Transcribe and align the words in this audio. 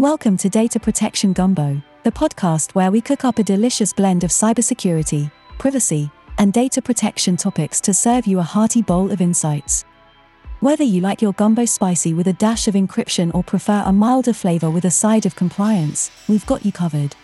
Welcome 0.00 0.38
to 0.38 0.48
Data 0.48 0.80
Protection 0.80 1.34
Gumbo, 1.34 1.82
the 2.04 2.10
podcast 2.10 2.74
where 2.74 2.90
we 2.90 3.02
cook 3.02 3.22
up 3.22 3.38
a 3.38 3.42
delicious 3.42 3.92
blend 3.92 4.24
of 4.24 4.30
cybersecurity, 4.30 5.30
privacy, 5.58 6.10
and 6.38 6.54
data 6.54 6.80
protection 6.80 7.36
topics 7.36 7.82
to 7.82 7.92
serve 7.92 8.26
you 8.26 8.38
a 8.38 8.42
hearty 8.42 8.80
bowl 8.80 9.12
of 9.12 9.20
insights. 9.20 9.84
Whether 10.60 10.84
you 10.84 11.02
like 11.02 11.20
your 11.20 11.34
gumbo 11.34 11.66
spicy 11.66 12.14
with 12.14 12.28
a 12.28 12.32
dash 12.32 12.66
of 12.66 12.72
encryption 12.72 13.30
or 13.34 13.44
prefer 13.44 13.82
a 13.84 13.92
milder 13.92 14.32
flavor 14.32 14.70
with 14.70 14.86
a 14.86 14.90
side 14.90 15.26
of 15.26 15.36
compliance, 15.36 16.10
we've 16.26 16.46
got 16.46 16.64
you 16.64 16.72
covered. 16.72 17.14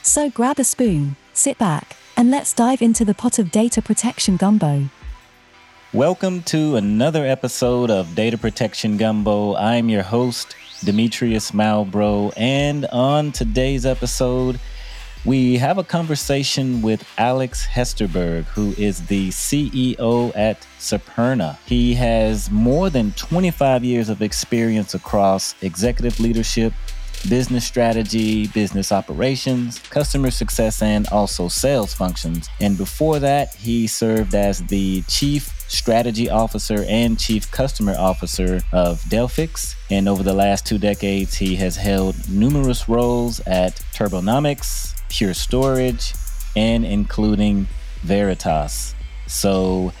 So 0.00 0.30
grab 0.30 0.58
a 0.58 0.64
spoon, 0.64 1.14
sit 1.34 1.58
back, 1.58 1.94
and 2.16 2.30
let's 2.30 2.54
dive 2.54 2.80
into 2.80 3.04
the 3.04 3.12
pot 3.12 3.38
of 3.38 3.50
data 3.50 3.82
protection 3.82 4.38
gumbo. 4.38 4.88
Welcome 5.92 6.42
to 6.44 6.76
another 6.76 7.26
episode 7.26 7.90
of 7.90 8.14
Data 8.14 8.38
Protection 8.38 8.96
Gumbo. 8.96 9.56
I'm 9.56 9.90
your 9.90 10.02
host, 10.02 10.54
Demetrius 10.84 11.52
Malbrough. 11.52 12.32
And 12.36 12.86
on 12.86 13.32
today's 13.32 13.84
episode, 13.86 14.60
we 15.24 15.56
have 15.58 15.78
a 15.78 15.84
conversation 15.84 16.80
with 16.80 17.06
Alex 17.18 17.66
Hesterberg, 17.66 18.44
who 18.44 18.72
is 18.78 19.06
the 19.06 19.28
CEO 19.30 20.32
at 20.36 20.60
Superna. 20.78 21.58
He 21.66 21.94
has 21.94 22.50
more 22.50 22.88
than 22.88 23.12
25 23.12 23.84
years 23.84 24.08
of 24.08 24.22
experience 24.22 24.94
across 24.94 25.54
executive 25.60 26.20
leadership, 26.20 26.72
business 27.28 27.66
strategy, 27.66 28.46
business 28.48 28.92
operations, 28.92 29.80
customer 29.90 30.30
success, 30.30 30.82
and 30.82 31.08
also 31.08 31.48
sales 31.48 31.92
functions. 31.92 32.48
And 32.60 32.78
before 32.78 33.18
that, 33.18 33.54
he 33.56 33.86
served 33.86 34.34
as 34.34 34.64
the 34.66 35.02
chief 35.08 35.57
strategy 35.68 36.28
officer 36.28 36.84
and 36.88 37.18
chief 37.18 37.50
customer 37.50 37.94
officer 37.96 38.60
of 38.72 39.00
Delphix. 39.02 39.74
And 39.90 40.08
over 40.08 40.22
the 40.22 40.34
last 40.34 40.66
two 40.66 40.78
decades, 40.78 41.36
he 41.36 41.56
has 41.56 41.76
held 41.76 42.28
numerous 42.28 42.88
roles 42.88 43.40
at 43.46 43.76
Turbonomics, 43.94 45.00
Pure 45.08 45.34
Storage, 45.34 46.14
and 46.56 46.84
including 46.84 47.68
Veritas. 48.02 48.94
So, 49.26 49.92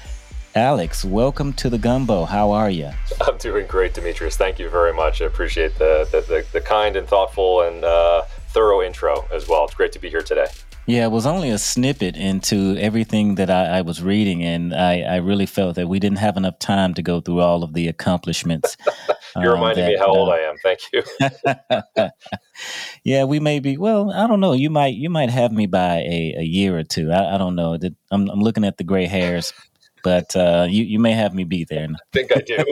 Alex, 0.54 1.04
welcome 1.04 1.52
to 1.54 1.70
the 1.70 1.78
Gumbo. 1.78 2.24
How 2.24 2.50
are 2.50 2.70
you? 2.70 2.90
I'm 3.20 3.36
doing 3.38 3.66
great, 3.66 3.94
Demetrius. 3.94 4.36
Thank 4.36 4.58
you 4.58 4.70
very 4.70 4.92
much. 4.92 5.20
I 5.20 5.26
appreciate 5.26 5.76
the 5.76 6.08
the, 6.10 6.22
the, 6.22 6.46
the 6.52 6.60
kind 6.60 6.96
and 6.96 7.06
thoughtful 7.06 7.62
and 7.62 7.84
uh, 7.84 8.22
thorough 8.48 8.82
intro 8.82 9.26
as 9.30 9.46
well. 9.48 9.64
It's 9.66 9.74
great 9.74 9.92
to 9.92 9.98
be 9.98 10.08
here 10.08 10.22
today. 10.22 10.46
Yeah, 10.88 11.04
it 11.04 11.10
was 11.10 11.26
only 11.26 11.50
a 11.50 11.58
snippet 11.58 12.16
into 12.16 12.74
everything 12.78 13.34
that 13.34 13.50
I, 13.50 13.78
I 13.78 13.80
was 13.82 14.02
reading, 14.02 14.42
and 14.42 14.74
I, 14.74 15.02
I, 15.02 15.16
really 15.16 15.44
felt 15.44 15.76
that 15.76 15.86
we 15.86 15.98
didn't 15.98 16.16
have 16.16 16.38
enough 16.38 16.58
time 16.58 16.94
to 16.94 17.02
go 17.02 17.20
through 17.20 17.40
all 17.40 17.62
of 17.62 17.74
the 17.74 17.88
accomplishments. 17.88 18.74
You're 19.36 19.52
um, 19.52 19.60
reminding 19.60 19.84
that, 19.84 19.90
me 19.90 19.98
how 19.98 20.06
uh, 20.06 20.16
old 20.16 20.30
I 20.30 20.38
am. 20.38 20.56
Thank 20.62 20.80
you. 20.90 21.02
yeah, 23.04 23.24
we 23.24 23.38
may 23.38 23.60
be. 23.60 23.76
Well, 23.76 24.10
I 24.10 24.26
don't 24.26 24.40
know. 24.40 24.54
You 24.54 24.70
might 24.70 24.94
you 24.94 25.10
might 25.10 25.28
have 25.28 25.52
me 25.52 25.66
by 25.66 25.96
a, 25.98 26.36
a 26.38 26.42
year 26.42 26.78
or 26.78 26.84
two. 26.84 27.12
I, 27.12 27.34
I 27.34 27.38
don't 27.38 27.54
know. 27.54 27.78
I'm, 28.10 28.30
I'm 28.30 28.40
looking 28.40 28.64
at 28.64 28.78
the 28.78 28.84
gray 28.84 29.04
hairs, 29.04 29.52
but 30.02 30.34
uh, 30.34 30.68
you 30.70 30.84
you 30.84 30.98
may 30.98 31.12
have 31.12 31.34
me 31.34 31.44
be 31.44 31.64
there. 31.64 31.86
I 31.86 31.96
think 32.14 32.34
I 32.34 32.40
do. 32.40 32.64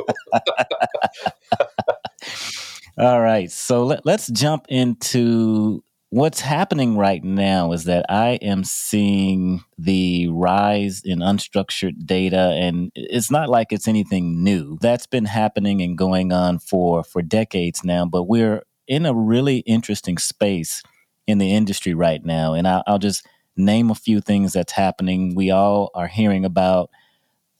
All 2.98 3.20
right, 3.20 3.50
so 3.50 3.84
let, 3.84 4.06
let's 4.06 4.28
jump 4.28 4.64
into 4.70 5.84
what's 6.16 6.40
happening 6.40 6.96
right 6.96 7.22
now 7.22 7.72
is 7.72 7.84
that 7.84 8.06
I 8.08 8.38
am 8.40 8.64
seeing 8.64 9.62
the 9.76 10.28
rise 10.28 11.02
in 11.04 11.18
unstructured 11.18 12.06
data 12.06 12.56
and 12.58 12.90
it's 12.94 13.30
not 13.30 13.50
like 13.50 13.70
it's 13.70 13.86
anything 13.86 14.42
new. 14.42 14.78
That's 14.80 15.06
been 15.06 15.26
happening 15.26 15.82
and 15.82 15.98
going 15.98 16.32
on 16.32 16.58
for 16.58 17.04
for 17.04 17.20
decades 17.20 17.84
now, 17.84 18.06
but 18.06 18.22
we're 18.22 18.62
in 18.88 19.04
a 19.04 19.12
really 19.12 19.58
interesting 19.58 20.16
space 20.16 20.82
in 21.26 21.36
the 21.36 21.52
industry 21.52 21.92
right 21.92 22.24
now 22.24 22.54
and 22.54 22.66
I'll, 22.66 22.82
I'll 22.86 22.98
just 22.98 23.26
name 23.54 23.90
a 23.90 23.94
few 23.94 24.22
things 24.22 24.54
that's 24.54 24.72
happening. 24.72 25.34
We 25.34 25.50
all 25.50 25.90
are 25.94 26.08
hearing 26.08 26.46
about 26.46 26.88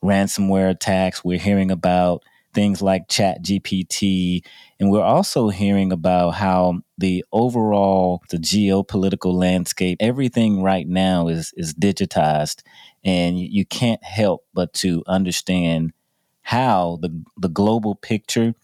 ransomware 0.03 0.71
attacks. 0.71 1.23
We're 1.23 1.39
hearing 1.39 1.71
about 1.71 2.23
things 2.57 2.81
like 2.81 3.07
chat 3.07 3.43
gpt 3.45 4.43
and 4.81 4.91
we're 4.91 5.03
also 5.03 5.51
hearing 5.51 5.93
about 5.93 6.31
how 6.31 6.81
the 6.97 7.23
overall 7.31 8.23
the 8.31 8.39
geopolitical 8.39 9.35
landscape 9.35 9.99
everything 10.01 10.63
right 10.63 10.89
now 10.89 11.29
is 11.29 11.53
is 11.59 11.75
digitized 11.75 12.63
and 13.05 13.39
you 13.39 13.67
can't 13.67 14.03
help 14.03 14.47
but 14.55 14.73
to 14.73 15.05
understand 15.07 15.93
how 16.41 16.99
the 17.03 17.23
the 17.37 17.51
global 17.51 17.95
picture 17.95 18.55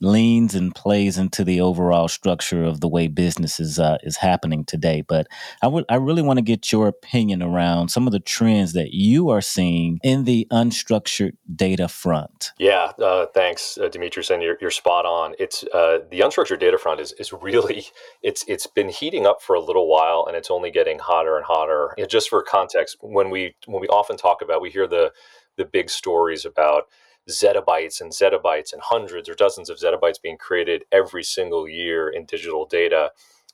leans 0.00 0.54
and 0.54 0.74
plays 0.74 1.16
into 1.18 1.44
the 1.44 1.60
overall 1.60 2.08
structure 2.08 2.64
of 2.64 2.80
the 2.80 2.88
way 2.88 3.08
business 3.08 3.60
is 3.60 3.78
uh, 3.78 3.98
is 4.02 4.16
happening 4.16 4.64
today. 4.64 5.02
But 5.02 5.26
I 5.62 5.68
would 5.68 5.84
I 5.88 5.96
really 5.96 6.22
want 6.22 6.38
to 6.38 6.42
get 6.42 6.72
your 6.72 6.88
opinion 6.88 7.42
around 7.42 7.88
some 7.88 8.06
of 8.06 8.12
the 8.12 8.20
trends 8.20 8.72
that 8.72 8.92
you 8.92 9.30
are 9.30 9.40
seeing 9.40 9.98
in 10.02 10.24
the 10.24 10.46
unstructured 10.52 11.36
data 11.54 11.88
front. 11.88 12.52
Yeah, 12.58 12.92
uh, 12.98 13.26
thanks, 13.34 13.78
uh, 13.78 13.88
Demetrius, 13.88 14.30
and 14.30 14.42
you're, 14.42 14.56
you're 14.60 14.70
spot 14.70 15.06
on. 15.06 15.34
It's 15.38 15.64
uh, 15.72 16.00
the 16.10 16.20
unstructured 16.20 16.60
data 16.60 16.78
front 16.78 17.00
is 17.00 17.12
is 17.12 17.32
really 17.32 17.86
it's 18.22 18.44
it's 18.48 18.66
been 18.66 18.88
heating 18.88 19.26
up 19.26 19.42
for 19.42 19.54
a 19.54 19.60
little 19.60 19.88
while, 19.88 20.24
and 20.26 20.36
it's 20.36 20.50
only 20.50 20.70
getting 20.70 20.98
hotter 20.98 21.36
and 21.36 21.44
hotter. 21.44 21.94
You 21.96 22.04
know, 22.04 22.08
just 22.08 22.28
for 22.28 22.42
context, 22.42 22.96
when 23.00 23.30
we 23.30 23.56
when 23.66 23.80
we 23.80 23.88
often 23.88 24.16
talk 24.16 24.42
about, 24.42 24.60
we 24.60 24.70
hear 24.70 24.86
the 24.86 25.12
the 25.56 25.64
big 25.64 25.88
stories 25.88 26.44
about 26.44 26.84
zettabytes 27.28 28.00
and 28.00 28.12
zettabytes 28.12 28.72
and 28.72 28.82
hundreds 28.82 29.28
or 29.28 29.34
dozens 29.34 29.70
of 29.70 29.78
zettabytes 29.78 30.20
being 30.20 30.36
created 30.36 30.84
every 30.92 31.24
single 31.24 31.68
year 31.68 32.08
in 32.08 32.24
digital 32.24 32.66
data. 32.66 33.10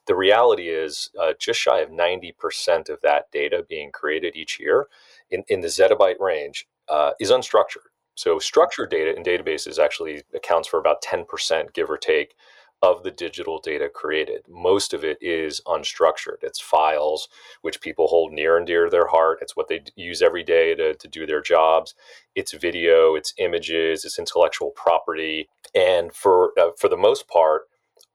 The 0.06 0.16
reality 0.16 0.68
is 0.68 1.10
uh, 1.20 1.34
just 1.38 1.60
shy 1.60 1.80
of 1.80 1.90
90% 1.90 2.88
of 2.88 3.00
that 3.02 3.30
data 3.30 3.64
being 3.68 3.92
created 3.92 4.34
each 4.34 4.58
year 4.58 4.88
in, 5.30 5.44
in 5.48 5.60
the 5.60 5.68
zettabyte 5.68 6.18
range 6.18 6.66
uh, 6.88 7.12
is 7.20 7.30
unstructured. 7.30 7.86
So 8.16 8.38
structured 8.38 8.90
data 8.90 9.16
in 9.16 9.22
databases 9.22 9.82
actually 9.82 10.22
accounts 10.34 10.68
for 10.68 10.78
about 10.78 11.02
10%, 11.02 11.72
give 11.72 11.88
or 11.88 11.96
take, 11.96 12.34
of 12.82 13.02
the 13.02 13.10
digital 13.10 13.60
data 13.60 13.88
created. 13.88 14.42
Most 14.48 14.94
of 14.94 15.04
it 15.04 15.18
is 15.20 15.60
unstructured. 15.66 16.38
It's 16.42 16.60
files, 16.60 17.28
which 17.62 17.80
people 17.80 18.06
hold 18.06 18.32
near 18.32 18.56
and 18.56 18.66
dear 18.66 18.84
to 18.84 18.90
their 18.90 19.06
heart. 19.06 19.38
It's 19.42 19.54
what 19.54 19.68
they 19.68 19.82
use 19.96 20.22
every 20.22 20.42
day 20.42 20.74
to, 20.74 20.94
to 20.94 21.08
do 21.08 21.26
their 21.26 21.42
jobs. 21.42 21.94
It's 22.34 22.52
video, 22.52 23.14
it's 23.14 23.34
images, 23.38 24.04
it's 24.04 24.18
intellectual 24.18 24.70
property. 24.70 25.48
And 25.74 26.12
for, 26.14 26.52
uh, 26.58 26.70
for 26.78 26.88
the 26.88 26.96
most 26.96 27.28
part, 27.28 27.62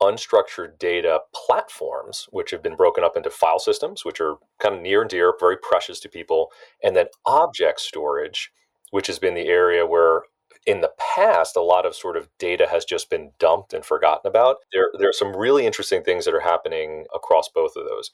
unstructured 0.02 0.78
data 0.80 1.20
platforms, 1.34 2.28
which 2.32 2.52
have 2.52 2.62
been 2.62 2.76
broken 2.76 3.04
up 3.04 3.16
into 3.16 3.30
file 3.30 3.60
systems, 3.60 4.04
which 4.04 4.20
are 4.20 4.36
kind 4.60 4.76
of 4.76 4.82
near 4.82 5.02
and 5.02 5.10
dear, 5.10 5.34
very 5.40 5.58
precious 5.58 6.00
to 6.02 6.10
people, 6.10 6.52
and 6.84 6.96
then 6.96 7.06
object 7.26 7.80
storage, 7.80 8.52
which 8.92 9.08
has 9.08 9.20
been 9.20 9.36
the 9.36 9.48
area 9.48 9.86
where 9.86 10.24
in 10.66 10.82
the 10.82 10.92
past, 10.98 11.56
a 11.56 11.62
lot 11.62 11.86
of 11.86 11.96
sort 11.96 12.18
of 12.18 12.28
data 12.40 12.68
has 12.68 12.86
just 12.86 13.10
been 13.10 13.32
dumped 13.40 13.74
and 13.74 13.86
forgotten 13.86 14.28
about. 14.28 14.58
There, 14.74 14.90
there 14.98 15.10
are 15.10 15.14
some 15.14 15.36
really 15.36 15.66
interesting 15.66 16.04
things 16.04 16.26
that 16.26 16.34
are 16.34 16.40
happening 16.40 17.06
across 17.14 17.50
both 17.50 17.76
of 17.76 17.86
those. 17.86 18.12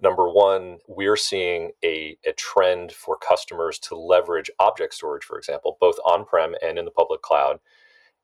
Number 0.00 0.28
one, 0.28 0.78
we're 0.88 1.16
seeing 1.16 1.70
a, 1.84 2.16
a 2.26 2.32
trend 2.32 2.90
for 2.90 3.16
customers 3.16 3.78
to 3.80 3.94
leverage 3.94 4.50
object 4.58 4.94
storage, 4.94 5.22
for 5.22 5.38
example, 5.38 5.76
both 5.80 5.96
on 6.04 6.24
prem 6.24 6.56
and 6.60 6.76
in 6.76 6.84
the 6.84 6.90
public 6.90 7.22
cloud, 7.22 7.60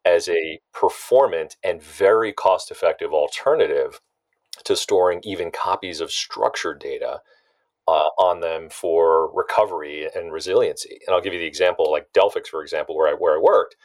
as 0.04 0.28
a 0.28 0.60
performant 0.72 1.56
and 1.62 1.80
very 1.80 2.32
cost 2.32 2.72
effective 2.72 3.12
alternative 3.12 4.00
to 4.64 4.74
storing 4.74 5.20
even 5.22 5.52
copies 5.52 6.00
of 6.00 6.10
structured 6.10 6.80
data 6.80 7.20
uh, 7.88 8.10
on 8.18 8.40
them 8.40 8.68
for 8.68 9.32
recovery 9.34 10.08
and 10.14 10.30
resiliency. 10.30 11.00
And 11.06 11.14
I'll 11.14 11.22
give 11.22 11.32
you 11.32 11.38
the 11.38 11.46
example, 11.46 11.90
like 11.90 12.12
Delphix, 12.12 12.48
for 12.48 12.62
example, 12.62 12.94
where 12.94 13.08
I 13.08 13.14
where 13.14 13.34
I 13.34 13.40
worked. 13.40 13.76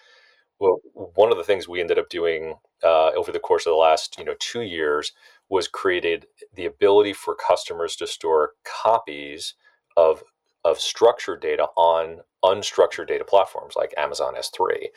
Well, 0.59 0.79
one 0.93 1.31
of 1.31 1.37
the 1.37 1.43
things 1.43 1.67
we 1.67 1.79
ended 1.79 1.97
up 1.97 2.09
doing 2.09 2.55
uh, 2.83 3.11
over 3.11 3.31
the 3.31 3.39
course 3.39 3.65
of 3.65 3.71
the 3.71 3.77
last 3.77 4.17
you 4.19 4.25
know 4.25 4.35
two 4.39 4.61
years 4.61 5.13
was 5.49 5.69
created 5.69 6.27
the 6.53 6.65
ability 6.65 7.13
for 7.13 7.35
customers 7.35 7.95
to 7.97 8.07
store 8.07 8.51
copies 8.65 9.55
of 9.95 10.21
of 10.65 10.79
structured 10.79 11.41
data 11.41 11.67
on 11.77 12.19
unstructured 12.43 13.07
data 13.07 13.23
platforms 13.23 13.75
like 13.77 13.93
Amazon 13.97 14.35
S3. 14.35 14.87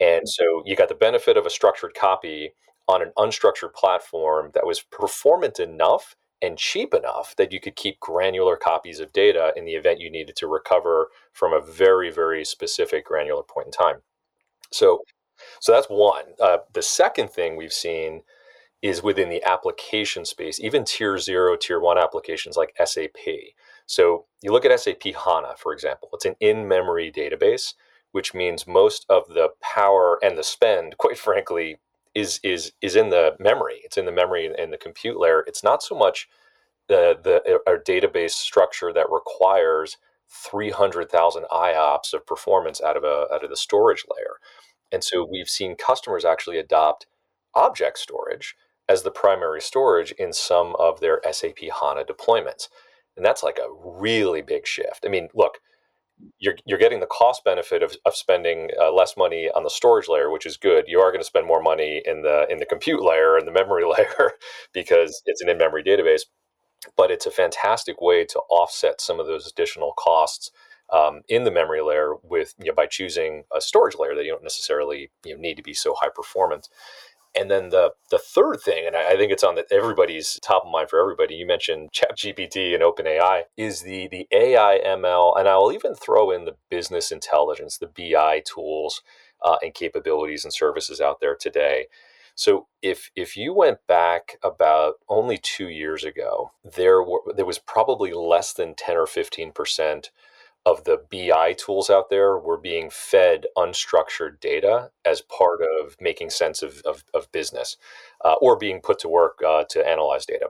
And 0.00 0.28
so 0.28 0.62
you 0.66 0.76
got 0.76 0.88
the 0.88 0.94
benefit 0.94 1.36
of 1.36 1.46
a 1.46 1.50
structured 1.50 1.94
copy 1.94 2.52
on 2.88 3.02
an 3.02 3.12
unstructured 3.16 3.72
platform 3.74 4.50
that 4.54 4.66
was 4.66 4.80
performant 4.80 5.60
enough 5.60 6.16
and 6.42 6.58
cheap 6.58 6.94
enough 6.94 7.34
that 7.36 7.52
you 7.52 7.60
could 7.60 7.76
keep 7.76 8.00
granular 8.00 8.56
copies 8.56 9.00
of 9.00 9.12
data 9.12 9.52
in 9.56 9.64
the 9.64 9.74
event 9.74 10.00
you 10.00 10.10
needed 10.10 10.36
to 10.36 10.46
recover 10.46 11.08
from 11.32 11.52
a 11.52 11.60
very 11.60 12.10
very 12.10 12.44
specific 12.44 13.04
granular 13.04 13.42
point 13.42 13.66
in 13.66 13.72
time. 13.72 14.02
So 14.70 15.02
so 15.60 15.72
that's 15.72 15.88
one. 15.88 16.24
Uh, 16.40 16.58
the 16.72 16.82
second 16.82 17.30
thing 17.30 17.56
we've 17.56 17.72
seen 17.72 18.22
is 18.82 19.02
within 19.02 19.28
the 19.28 19.42
application 19.44 20.24
space 20.24 20.58
even 20.60 20.84
tier 20.84 21.18
0 21.18 21.56
tier 21.56 21.78
1 21.78 21.98
applications 21.98 22.56
like 22.56 22.74
sap 22.84 23.16
so 23.86 24.24
you 24.42 24.50
look 24.52 24.64
at 24.64 24.80
sap 24.80 25.02
hana 25.24 25.54
for 25.58 25.72
example 25.72 26.08
it's 26.14 26.24
an 26.24 26.36
in-memory 26.40 27.12
database 27.12 27.74
which 28.12 28.34
means 28.34 28.66
most 28.66 29.04
of 29.08 29.28
the 29.28 29.50
power 29.60 30.18
and 30.22 30.36
the 30.36 30.42
spend 30.42 30.96
quite 30.98 31.18
frankly 31.18 31.78
is 32.14 32.40
is 32.42 32.72
is 32.82 32.96
in 32.96 33.10
the 33.10 33.36
memory. 33.38 33.80
It's 33.84 33.98
in 33.98 34.06
the 34.06 34.12
memory 34.12 34.50
and 34.56 34.72
the 34.72 34.78
compute 34.78 35.18
layer. 35.18 35.44
It's 35.46 35.62
not 35.62 35.82
so 35.82 35.94
much 35.94 36.28
the 36.88 37.18
the 37.22 37.54
uh, 37.54 37.58
our 37.66 37.78
database 37.78 38.32
structure 38.32 38.92
that 38.92 39.10
requires 39.10 39.96
300,000 40.28 41.44
IOPS 41.50 42.14
of 42.14 42.26
performance 42.26 42.80
out 42.80 42.96
of 42.96 43.04
a 43.04 43.26
out 43.32 43.44
of 43.44 43.50
the 43.50 43.56
storage 43.56 44.04
layer. 44.08 44.36
And 44.92 45.02
so 45.04 45.24
we've 45.24 45.48
seen 45.48 45.76
customers 45.76 46.24
actually 46.24 46.58
adopt 46.58 47.06
object 47.54 47.98
storage 47.98 48.54
as 48.88 49.02
the 49.02 49.10
primary 49.10 49.60
storage 49.60 50.12
in 50.12 50.32
some 50.32 50.74
of 50.76 51.00
their 51.00 51.20
SAP 51.30 51.58
HANA 51.80 52.04
deployments. 52.04 52.68
And 53.16 53.24
that's 53.24 53.42
like 53.42 53.58
a 53.58 53.72
really 53.84 54.42
big 54.42 54.66
shift. 54.66 55.04
I 55.04 55.08
mean, 55.08 55.28
look, 55.34 55.58
you're, 56.38 56.56
you're 56.64 56.78
getting 56.78 57.00
the 57.00 57.06
cost 57.06 57.44
benefit 57.44 57.82
of, 57.82 57.96
of 58.06 58.14
spending 58.14 58.70
uh, 58.80 58.92
less 58.92 59.16
money 59.16 59.50
on 59.54 59.64
the 59.64 59.70
storage 59.70 60.08
layer, 60.08 60.30
which 60.30 60.46
is 60.46 60.56
good. 60.56 60.84
You 60.86 61.00
are 61.00 61.10
going 61.10 61.20
to 61.20 61.26
spend 61.26 61.46
more 61.46 61.62
money 61.62 62.02
in 62.04 62.22
the 62.22 62.46
in 62.50 62.58
the 62.58 62.66
compute 62.66 63.02
layer 63.02 63.36
and 63.36 63.46
the 63.46 63.52
memory 63.52 63.84
layer 63.98 64.32
because 64.72 65.22
it's 65.26 65.42
an 65.42 65.48
in-memory 65.48 65.84
database. 65.84 66.22
But 66.96 67.10
it's 67.10 67.26
a 67.26 67.30
fantastic 67.30 68.00
way 68.00 68.24
to 68.24 68.40
offset 68.50 69.00
some 69.00 69.20
of 69.20 69.26
those 69.26 69.46
additional 69.46 69.92
costs 69.98 70.50
um, 70.92 71.20
in 71.28 71.44
the 71.44 71.50
memory 71.50 71.82
layer 71.82 72.14
with 72.22 72.54
you 72.58 72.66
know, 72.66 72.74
by 72.74 72.86
choosing 72.86 73.44
a 73.54 73.60
storage 73.60 73.96
layer 73.98 74.14
that 74.14 74.24
you 74.24 74.30
don't 74.30 74.42
necessarily 74.42 75.10
you 75.24 75.34
know, 75.34 75.40
need 75.40 75.56
to 75.56 75.62
be 75.62 75.74
so 75.74 75.94
high 76.00 76.08
performance. 76.14 76.68
And 77.38 77.50
then 77.50 77.68
the 77.68 77.92
the 78.10 78.18
third 78.18 78.60
thing, 78.60 78.86
and 78.86 78.96
I, 78.96 79.16
think 79.16 79.30
it's 79.30 79.44
on 79.44 79.54
the, 79.54 79.64
everybody's 79.70 80.38
top 80.42 80.64
of 80.64 80.72
mind 80.72 80.90
for 80.90 81.00
everybody. 81.00 81.36
You 81.36 81.46
mentioned 81.46 81.90
ChatGPT 81.92 82.74
and 82.74 82.82
OpenAI 82.82 83.42
is 83.56 83.82
the 83.82 84.08
the 84.08 84.26
AI 84.32 84.80
ML, 84.84 85.38
and 85.38 85.48
I'll 85.48 85.72
even 85.72 85.94
throw 85.94 86.32
in 86.32 86.44
the 86.44 86.56
business 86.70 87.12
intelligence, 87.12 87.78
the 87.78 87.86
BI 87.86 88.42
tools 88.44 89.02
uh, 89.44 89.56
and 89.62 89.72
capabilities 89.74 90.44
and 90.44 90.52
services 90.52 91.00
out 91.00 91.20
there 91.20 91.36
today. 91.36 91.86
So 92.34 92.66
if 92.82 93.10
if 93.14 93.36
you 93.36 93.54
went 93.54 93.78
back 93.86 94.36
about 94.42 94.94
only 95.08 95.38
two 95.38 95.68
years 95.68 96.04
ago, 96.04 96.52
there 96.64 97.02
were 97.02 97.20
there 97.36 97.46
was 97.46 97.58
probably 97.58 98.12
less 98.12 98.52
than 98.52 98.74
ten 98.74 98.96
or 98.96 99.06
fifteen 99.06 99.52
percent 99.52 100.10
of 100.66 100.84
the 100.84 101.00
BI 101.10 101.54
tools 101.54 101.88
out 101.88 102.10
there 102.10 102.38
were 102.38 102.58
being 102.58 102.90
fed 102.90 103.46
unstructured 103.56 104.40
data 104.40 104.90
as 105.04 105.22
part 105.22 105.60
of 105.62 105.96
making 106.00 106.30
sense 106.30 106.62
of, 106.62 106.82
of, 106.82 107.04
of 107.14 107.32
business 107.32 107.76
uh, 108.24 108.34
or 108.40 108.56
being 108.56 108.80
put 108.80 108.98
to 108.98 109.08
work 109.08 109.38
uh, 109.46 109.64
to 109.70 109.86
analyze 109.86 110.26
data. 110.26 110.48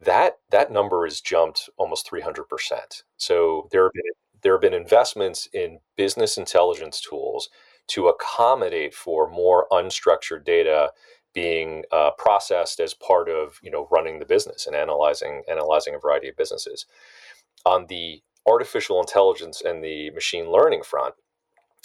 That, 0.00 0.38
that 0.50 0.70
number 0.70 1.04
has 1.04 1.20
jumped 1.20 1.68
almost 1.76 2.08
300%. 2.10 3.02
So 3.16 3.68
there 3.72 3.84
have, 3.84 3.92
been, 3.92 4.02
there 4.42 4.54
have 4.54 4.60
been 4.60 4.74
investments 4.74 5.48
in 5.52 5.80
business 5.96 6.38
intelligence 6.38 7.00
tools 7.00 7.48
to 7.88 8.08
accommodate 8.08 8.94
for 8.94 9.28
more 9.28 9.66
unstructured 9.72 10.44
data 10.44 10.90
being 11.34 11.84
uh, 11.90 12.10
processed 12.18 12.78
as 12.78 12.94
part 12.94 13.28
of 13.28 13.58
you 13.62 13.70
know 13.70 13.88
running 13.90 14.18
the 14.18 14.26
business 14.26 14.66
and 14.66 14.76
analyzing 14.76 15.42
analyzing 15.50 15.94
a 15.94 15.98
variety 15.98 16.28
of 16.28 16.36
businesses. 16.36 16.86
On 17.64 17.86
the 17.86 18.22
artificial 18.46 19.00
intelligence 19.00 19.62
and 19.64 19.82
the 19.82 20.10
machine 20.10 20.50
learning 20.50 20.82
front, 20.82 21.14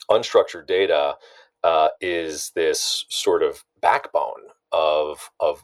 unstructured 0.10 0.68
data 0.68 1.16
uh, 1.64 1.90
is 2.02 2.52
this 2.56 3.06
sort 3.10 3.44
of 3.44 3.64
backbone 3.82 4.44
of 4.72 5.30
of 5.40 5.64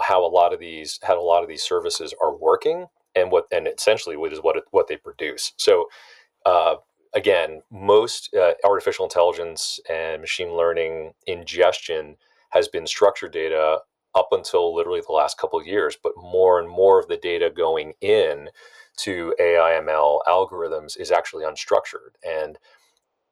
how 0.00 0.24
a 0.24 0.28
lot 0.28 0.52
of 0.52 0.60
these 0.60 0.98
how 1.02 1.18
a 1.18 1.22
lot 1.22 1.42
of 1.42 1.48
these 1.48 1.62
services 1.62 2.14
are 2.20 2.34
working 2.36 2.86
and 3.14 3.30
what 3.30 3.46
and 3.52 3.68
essentially 3.68 4.16
what 4.16 4.32
is 4.32 4.40
what 4.40 4.56
what 4.70 4.88
they 4.88 4.96
produce. 4.96 5.52
So 5.56 5.88
uh, 6.46 6.76
again, 7.14 7.62
most 7.70 8.34
uh, 8.34 8.52
artificial 8.64 9.04
intelligence 9.04 9.80
and 9.88 10.20
machine 10.20 10.56
learning 10.56 11.14
ingestion 11.26 12.16
has 12.50 12.68
been 12.68 12.86
structured 12.86 13.32
data 13.32 13.78
up 14.14 14.28
until 14.32 14.74
literally 14.74 15.02
the 15.06 15.12
last 15.12 15.38
couple 15.38 15.58
of 15.58 15.66
years, 15.66 15.96
but 16.00 16.12
more 16.16 16.60
and 16.60 16.68
more 16.68 17.00
of 17.00 17.08
the 17.08 17.16
data 17.16 17.50
going 17.50 17.94
in 18.00 18.50
to 18.96 19.34
AIML 19.40 20.20
algorithms 20.28 20.98
is 20.98 21.10
actually 21.10 21.44
unstructured. 21.44 22.14
And 22.24 22.58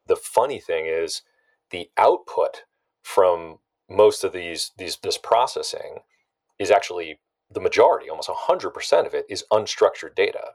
the 0.06 0.16
funny 0.16 0.58
thing 0.58 0.86
is, 0.86 1.22
the 1.70 1.88
output 1.96 2.64
from 3.02 3.58
most 3.88 4.24
of 4.24 4.32
these 4.32 4.72
these 4.76 4.98
this 5.02 5.18
processing 5.18 6.00
is 6.58 6.70
actually 6.70 7.18
the 7.50 7.60
majority, 7.60 8.08
almost 8.08 8.30
100% 8.30 9.06
of 9.06 9.14
it 9.14 9.26
is 9.28 9.44
unstructured 9.52 10.14
data. 10.14 10.52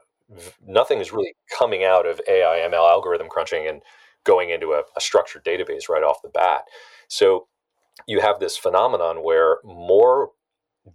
Nothing 0.66 0.98
is 0.98 1.12
really 1.12 1.34
coming 1.56 1.84
out 1.84 2.06
of 2.06 2.20
AIML 2.28 2.74
algorithm 2.74 3.28
crunching 3.28 3.66
and 3.66 3.82
going 4.24 4.50
into 4.50 4.72
a, 4.72 4.82
a 4.96 5.00
structured 5.00 5.44
database 5.44 5.88
right 5.88 6.02
off 6.02 6.22
the 6.22 6.28
bat. 6.28 6.62
So 7.08 7.46
you 8.06 8.20
have 8.20 8.40
this 8.40 8.56
phenomenon 8.56 9.22
where 9.22 9.58
more 9.64 10.30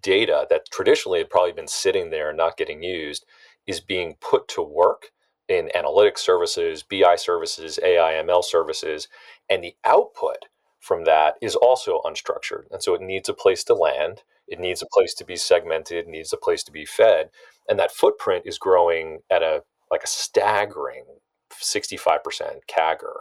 data 0.01 0.47
that 0.50 0.69
traditionally 0.71 1.19
had 1.19 1.29
probably 1.29 1.51
been 1.51 1.67
sitting 1.67 2.09
there 2.09 2.29
and 2.29 2.38
not 2.38 2.57
getting 2.57 2.81
used 2.81 3.25
is 3.67 3.79
being 3.79 4.15
put 4.19 4.47
to 4.47 4.61
work 4.61 5.11
in 5.47 5.69
analytics 5.75 6.19
services, 6.19 6.83
BI 6.83 7.15
services, 7.15 7.79
AI 7.83 8.13
ML 8.23 8.44
services, 8.44 9.07
and 9.50 9.63
the 9.63 9.75
output 9.83 10.45
from 10.79 11.03
that 11.05 11.35
is 11.41 11.55
also 11.55 12.01
unstructured. 12.05 12.63
And 12.71 12.81
so 12.81 12.94
it 12.94 13.01
needs 13.01 13.29
a 13.29 13.33
place 13.33 13.63
to 13.65 13.73
land, 13.73 14.23
it 14.47 14.59
needs 14.59 14.81
a 14.81 14.88
place 14.94 15.13
to 15.15 15.25
be 15.25 15.35
segmented, 15.35 16.05
it 16.05 16.09
needs 16.09 16.33
a 16.33 16.38
place 16.38 16.63
to 16.63 16.71
be 16.71 16.85
fed, 16.85 17.29
and 17.69 17.79
that 17.79 17.91
footprint 17.91 18.44
is 18.45 18.57
growing 18.57 19.19
at 19.29 19.44
a 19.44 19.63
like 19.91 20.03
a 20.03 20.07
staggering 20.07 21.05
65% 21.51 22.59
CAGR. 22.67 23.13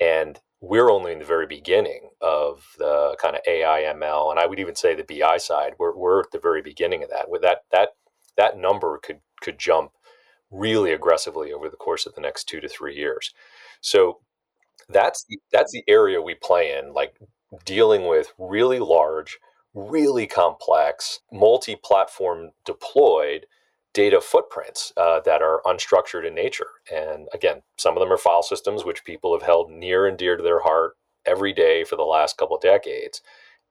And 0.00 0.40
we're 0.60 0.90
only 0.90 1.12
in 1.12 1.18
the 1.18 1.24
very 1.24 1.46
beginning 1.46 2.10
of 2.20 2.74
the 2.78 3.16
kind 3.20 3.36
of 3.36 3.42
AI 3.46 3.92
ML, 3.94 4.30
and 4.30 4.40
I 4.40 4.46
would 4.46 4.58
even 4.58 4.74
say 4.74 4.94
the 4.94 5.02
BI 5.04 5.36
side. 5.38 5.74
We're, 5.78 5.94
we're 5.94 6.20
at 6.20 6.30
the 6.30 6.38
very 6.38 6.62
beginning 6.62 7.02
of 7.02 7.10
that. 7.10 7.28
With 7.28 7.42
that 7.42 7.64
that 7.72 7.90
that 8.36 8.58
number 8.58 8.98
could 9.02 9.20
could 9.40 9.58
jump 9.58 9.92
really 10.50 10.92
aggressively 10.92 11.52
over 11.52 11.68
the 11.68 11.76
course 11.76 12.06
of 12.06 12.14
the 12.14 12.20
next 12.20 12.44
two 12.44 12.60
to 12.60 12.68
three 12.68 12.96
years. 12.96 13.34
So 13.80 14.20
that's 14.88 15.24
the, 15.28 15.38
that's 15.52 15.72
the 15.72 15.84
area 15.88 16.22
we 16.22 16.34
play 16.34 16.78
in, 16.78 16.92
like 16.92 17.16
dealing 17.64 18.06
with 18.06 18.32
really 18.38 18.78
large, 18.78 19.38
really 19.74 20.26
complex, 20.26 21.20
multi-platform 21.32 22.50
deployed 22.64 23.46
data 23.96 24.20
footprints 24.20 24.92
uh, 24.98 25.20
that 25.20 25.40
are 25.40 25.62
unstructured 25.64 26.26
in 26.26 26.34
nature. 26.34 26.68
And 26.94 27.28
again, 27.32 27.62
some 27.78 27.96
of 27.96 28.00
them 28.00 28.12
are 28.12 28.18
file 28.18 28.42
systems, 28.42 28.84
which 28.84 29.06
people 29.06 29.32
have 29.32 29.46
held 29.46 29.70
near 29.70 30.06
and 30.06 30.18
dear 30.18 30.36
to 30.36 30.42
their 30.42 30.60
heart 30.60 30.98
every 31.24 31.54
day 31.54 31.82
for 31.82 31.96
the 31.96 32.02
last 32.02 32.36
couple 32.36 32.56
of 32.56 32.62
decades. 32.62 33.22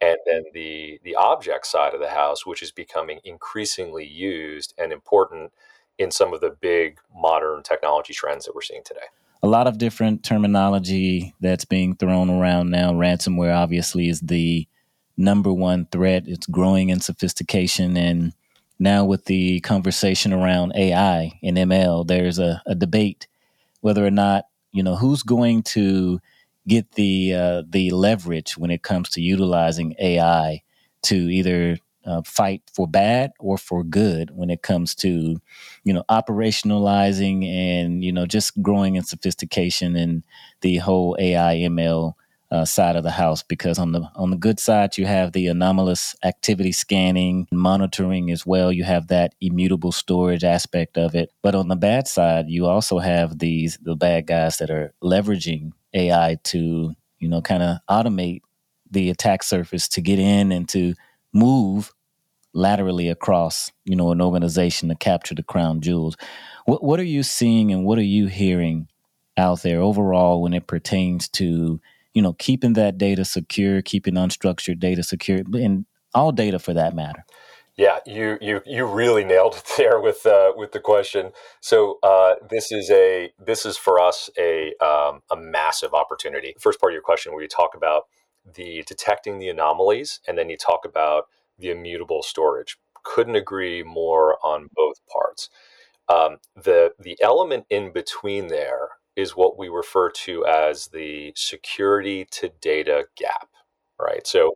And 0.02 0.18
then 0.26 0.44
the 0.52 1.00
the 1.04 1.14
object 1.16 1.68
side 1.68 1.94
of 1.94 2.00
the 2.00 2.10
house, 2.10 2.44
which 2.44 2.64
is 2.64 2.72
becoming 2.72 3.20
increasingly 3.24 4.04
used 4.04 4.74
and 4.80 4.92
important 4.92 5.54
in 6.00 6.10
some 6.10 6.34
of 6.34 6.42
the 6.42 6.58
big 6.60 6.98
modern 7.16 7.62
technology 7.62 8.14
trends 8.16 8.46
that 8.46 8.56
we're 8.56 8.62
seeing 8.62 8.84
today. 8.84 9.08
A 9.44 9.48
lot 9.48 9.68
of 9.68 9.78
different 9.78 10.24
terminology 10.24 11.36
that's 11.40 11.66
being 11.66 11.96
thrown 11.96 12.32
around 12.32 12.72
now. 12.72 12.92
Ransomware 12.94 13.56
obviously 13.56 14.10
is 14.10 14.22
the 14.22 14.68
number 15.18 15.54
one 15.54 15.86
threat. 15.92 16.24
It's 16.26 16.48
growing 16.48 16.90
in 16.90 17.00
sophistication 17.00 17.96
and 17.96 18.34
now 18.80 19.06
with 19.06 19.26
the 19.26 19.62
conversation 19.62 20.34
around 20.34 20.74
AI 20.76 21.40
and 21.44 21.58
ML, 21.58 22.08
there's 22.08 22.40
a, 22.40 22.62
a 22.66 22.76
debate 22.76 23.28
whether 23.82 24.06
or 24.06 24.12
not 24.12 24.46
you 24.72 24.84
know 24.84 24.96
who's 24.96 25.24
going 25.24 25.64
to 25.64 26.20
get 26.68 26.92
the 26.94 27.34
uh, 27.34 27.64
the 27.70 27.92
leverage 27.92 28.58
when 28.58 28.72
it 28.72 28.84
comes 28.84 29.10
to 29.10 29.22
utilizing 29.22 29.96
AI 30.00 30.64
to 31.04 31.16
either 31.16 31.78
uh, 32.06 32.22
fight 32.24 32.64
for 32.74 32.88
bad 32.88 33.32
or 33.40 33.58
for 33.58 33.84
good 33.84 34.32
when 34.32 34.50
it 34.50 34.62
comes 34.64 34.96
to 34.96 35.38
you 35.84 35.94
know 35.94 36.04
operationalizing 36.10 37.46
and 37.48 38.04
you 38.04 38.12
know 38.12 38.26
just 38.26 38.62
growing 38.62 38.96
in 38.96 39.04
sophistication 39.04 39.96
and 39.96 40.24
the 40.62 40.78
whole 40.78 41.16
AI 41.20 41.56
ML 41.58 42.14
uh, 42.56 42.64
side 42.64 42.96
of 42.96 43.04
the 43.04 43.12
house 43.12 43.44
because 43.44 43.78
on 43.78 43.92
the 43.92 44.10
on 44.16 44.30
the 44.32 44.38
good 44.38 44.60
side 44.60 44.98
you 44.98 45.06
have 45.06 45.34
the 45.34 45.48
anomalous 45.48 46.16
activity 46.24 46.72
scanning 46.72 47.48
monitoring 47.52 48.32
as 48.32 48.46
well. 48.46 48.72
You 48.72 48.86
have 48.86 49.08
that 49.08 49.36
immutable 49.42 49.92
storage 49.92 50.44
aspect 50.46 50.98
of 50.98 51.16
it. 51.16 51.32
But 51.44 51.54
on 51.54 51.68
the 51.68 51.76
bad 51.76 52.08
side 52.08 52.46
you 52.48 52.66
also 52.66 53.00
have 53.00 53.40
these 53.40 53.78
the 53.82 53.96
bad 53.96 54.28
guys 54.28 54.58
that 54.58 54.70
are 54.70 54.94
leveraging 55.04 55.72
AI 55.94 56.38
to 56.46 56.94
you 57.20 57.28
know 57.28 57.42
kind 57.42 57.62
of 57.62 57.80
automate 57.90 58.42
the 58.90 59.10
attack 59.10 59.44
surface 59.44 59.90
to 59.90 60.02
get 60.02 60.20
in 60.20 60.54
and 60.54 60.70
to 60.70 60.94
move 61.34 61.92
laterally 62.54 63.10
across 63.10 63.70
you 63.84 63.98
know 63.98 64.12
an 64.12 64.22
organization 64.22 64.88
to 64.88 64.96
capture 64.96 65.36
the 65.36 65.44
crown 65.44 65.82
jewels. 65.82 66.16
What 66.66 66.82
what 66.84 67.02
are 67.02 67.12
you 67.18 67.22
seeing 67.22 67.74
and 67.74 67.84
what 67.84 67.98
are 67.98 68.12
you 68.18 68.28
hearing 68.28 68.88
out 69.38 69.62
there 69.64 69.82
overall 69.82 70.42
when 70.42 70.54
it 70.54 70.68
pertains 70.68 71.28
to 71.28 71.82
you 72.16 72.22
know, 72.22 72.34
keeping 72.34 72.74
that 72.74 72.98
data 72.98 73.24
secure, 73.26 73.84
keeping 73.84 74.16
unstructured 74.16 74.80
data 74.80 75.04
secure, 75.04 75.42
and 75.54 75.86
all 76.16 76.32
data 76.32 76.58
for 76.58 76.74
that 76.74 76.96
matter. 76.96 77.24
Yeah, 77.78 78.00
you 78.06 78.38
you 78.42 78.62
you 78.66 78.86
really 78.86 79.26
nailed 79.26 79.56
it 79.56 79.66
there 79.78 80.00
with 80.00 80.26
uh, 80.26 80.54
with 80.56 80.72
the 80.72 80.80
question. 80.80 81.32
So 81.60 82.00
uh, 82.02 82.36
this 82.50 82.72
is 82.72 82.90
a 82.90 83.32
this 83.38 83.66
is 83.66 83.78
for 83.78 84.00
us 84.00 84.30
a 84.40 84.74
um, 84.84 85.22
a 85.30 85.36
massive 85.36 85.94
opportunity. 85.94 86.56
First 86.60 86.80
part 86.80 86.94
of 86.94 86.96
your 86.96 87.04
question, 87.04 87.34
where 87.34 87.44
you 87.44 87.50
talk 87.50 87.76
about 87.76 88.04
the 88.56 88.84
detecting 88.88 89.40
the 89.40 89.50
anomalies, 89.50 90.22
and 90.28 90.38
then 90.38 90.50
you 90.50 90.58
talk 90.58 90.86
about 90.86 91.26
the 91.60 91.70
immutable 91.70 92.24
storage. 92.24 92.78
Couldn't 93.04 93.36
agree 93.36 93.84
more 93.84 94.38
on 94.42 94.70
both 94.74 94.96
parts. 95.12 95.50
Um, 96.08 96.38
the 96.56 96.94
the 96.98 97.18
element 97.22 97.66
in 97.70 97.92
between 97.92 98.48
there 98.48 98.92
is 99.16 99.36
what 99.36 99.58
we 99.58 99.70
refer 99.70 100.10
to 100.10 100.46
as 100.46 100.88
the 100.88 101.34
security 101.36 102.26
to 102.32 102.52
data 102.62 103.06
gap, 103.18 103.50
right? 104.00 104.26
So 104.28 104.54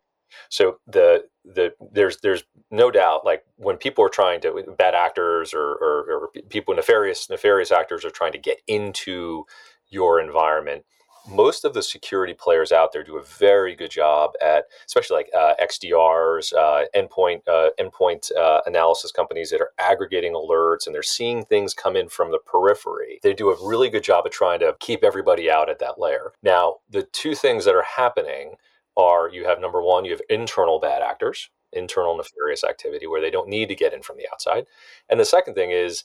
so 0.50 0.78
the 0.88 1.26
the 1.46 1.74
there's 1.92 2.18
there's 2.22 2.44
no 2.72 2.92
doubt 2.92 3.26
like 3.26 3.44
when 3.58 3.78
people 3.78 4.04
are 4.06 4.10
trying 4.10 4.42
to 4.42 4.64
bad 4.78 4.96
actors 4.96 5.54
or, 5.54 5.62
or, 5.62 6.12
or 6.12 6.30
people 6.50 6.76
nefarious 6.76 7.30
nefarious 7.30 7.72
actors 7.72 8.06
are 8.06 8.12
trying 8.12 8.32
to 8.34 8.38
get 8.38 8.58
into 8.68 9.46
your 9.90 10.20
environment 10.20 10.86
most 11.28 11.66
of 11.66 11.74
the 11.74 11.82
security 11.82 12.34
players 12.34 12.72
out 12.72 12.92
there 12.92 13.04
do 13.04 13.18
a 13.18 13.24
very 13.24 13.76
good 13.76 13.92
job 13.92 14.32
at, 14.42 14.66
especially 14.86 15.18
like 15.18 15.30
uh, 15.38 15.54
XDRs, 15.62 16.54
uh, 16.54 16.86
endpoint 16.96 17.42
uh, 17.48 17.70
endpoint 17.80 18.36
uh, 18.36 18.62
analysis 18.66 19.12
companies 19.12 19.50
that 19.52 19.62
are 19.62 19.72
aggregating 19.78 20.34
alerts 20.34 20.86
and 20.86 20.96
they're 20.96 21.04
seeing 21.04 21.44
things 21.44 21.74
come 21.74 21.96
in 21.96 22.10
from 22.10 22.32
the 22.32 22.40
periphery. 22.40 23.20
They 23.24 23.34
do 23.34 23.50
a 23.50 23.68
really 23.68 23.90
good 23.90 24.04
job 24.04 24.26
of 24.26 24.32
trying 24.32 24.60
to 24.60 24.76
keep 24.80 25.04
everybody 25.04 25.50
out 25.50 25.70
at 25.70 25.80
that 25.80 26.00
layer. 26.00 26.34
Now, 26.44 26.78
the 26.90 27.04
two 27.04 27.36
things 27.36 27.66
that 27.66 27.76
are 27.76 27.86
happening 27.96 28.56
are 28.98 29.30
you 29.30 29.46
have 29.46 29.60
number 29.60 29.82
one, 29.82 30.06
you 30.06 30.12
have 30.12 30.22
internal 30.30 30.80
bad 30.80 31.02
actors, 31.02 31.50
internal 31.74 32.18
nefarious 32.18 32.64
activity 32.64 33.08
where 33.08 33.22
they 33.22 33.32
don't 33.32 33.48
need 33.48 33.70
to 33.70 33.76
get 33.76 33.94
in 33.94 34.02
from 34.02 34.18
the 34.18 34.28
outside, 34.32 34.66
and 35.10 35.20
the 35.20 35.26
second 35.26 35.54
thing 35.54 35.72
is 35.72 36.04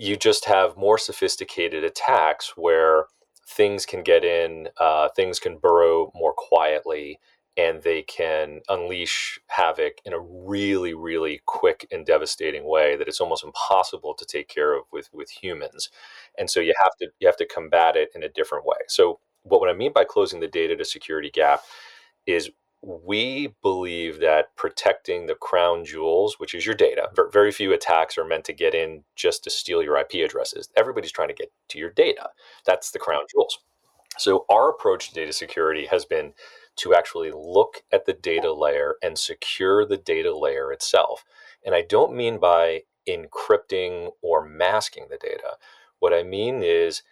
you 0.00 0.16
just 0.16 0.46
have 0.46 0.76
more 0.76 0.96
sophisticated 0.96 1.84
attacks 1.84 2.56
where 2.56 3.04
things 3.50 3.84
can 3.84 4.02
get 4.02 4.24
in, 4.24 4.68
uh, 4.78 5.08
things 5.16 5.40
can 5.40 5.58
burrow 5.58 6.12
more 6.14 6.32
quietly, 6.32 7.18
and 7.56 7.82
they 7.82 8.02
can 8.02 8.60
unleash 8.68 9.40
havoc 9.48 9.94
in 10.04 10.12
a 10.12 10.20
really, 10.20 10.94
really 10.94 11.40
quick 11.46 11.86
and 11.90 12.06
devastating 12.06 12.64
way 12.64 12.96
that 12.96 13.08
it's 13.08 13.20
almost 13.20 13.44
impossible 13.44 14.14
to 14.14 14.24
take 14.24 14.48
care 14.48 14.72
of 14.74 14.84
with 14.92 15.08
with 15.12 15.30
humans. 15.30 15.90
And 16.38 16.48
so 16.48 16.60
you 16.60 16.74
have 16.82 16.92
to 17.00 17.08
you 17.18 17.26
have 17.26 17.36
to 17.38 17.46
combat 17.46 17.96
it 17.96 18.10
in 18.14 18.22
a 18.22 18.28
different 18.28 18.64
way. 18.64 18.78
So 18.88 19.18
what, 19.42 19.60
what 19.60 19.70
I 19.70 19.74
mean 19.74 19.92
by 19.92 20.04
closing 20.04 20.40
the 20.40 20.48
data 20.48 20.76
to 20.76 20.84
security 20.84 21.30
gap 21.30 21.62
is 22.26 22.50
we 22.82 23.54
believe 23.62 24.20
that 24.20 24.56
protecting 24.56 25.26
the 25.26 25.34
crown 25.34 25.84
jewels, 25.84 26.38
which 26.38 26.54
is 26.54 26.64
your 26.64 26.74
data, 26.74 27.08
very 27.30 27.52
few 27.52 27.72
attacks 27.72 28.16
are 28.16 28.24
meant 28.24 28.44
to 28.46 28.52
get 28.54 28.74
in 28.74 29.04
just 29.16 29.44
to 29.44 29.50
steal 29.50 29.82
your 29.82 29.98
IP 29.98 30.14
addresses. 30.24 30.70
Everybody's 30.76 31.12
trying 31.12 31.28
to 31.28 31.34
get 31.34 31.52
to 31.68 31.78
your 31.78 31.90
data. 31.90 32.30
That's 32.64 32.90
the 32.90 32.98
crown 32.98 33.22
jewels. 33.30 33.58
So, 34.18 34.44
our 34.48 34.70
approach 34.70 35.08
to 35.08 35.14
data 35.14 35.32
security 35.32 35.86
has 35.86 36.04
been 36.04 36.32
to 36.76 36.94
actually 36.94 37.30
look 37.32 37.82
at 37.92 38.06
the 38.06 38.12
data 38.12 38.52
layer 38.52 38.96
and 39.02 39.18
secure 39.18 39.84
the 39.84 39.96
data 39.98 40.36
layer 40.36 40.72
itself. 40.72 41.24
And 41.64 41.74
I 41.74 41.82
don't 41.82 42.16
mean 42.16 42.38
by 42.38 42.82
encrypting 43.08 44.10
or 44.22 44.44
masking 44.44 45.06
the 45.10 45.18
data. 45.18 45.56
What 45.98 46.14
I 46.14 46.22
mean 46.22 46.62
is 46.62 47.02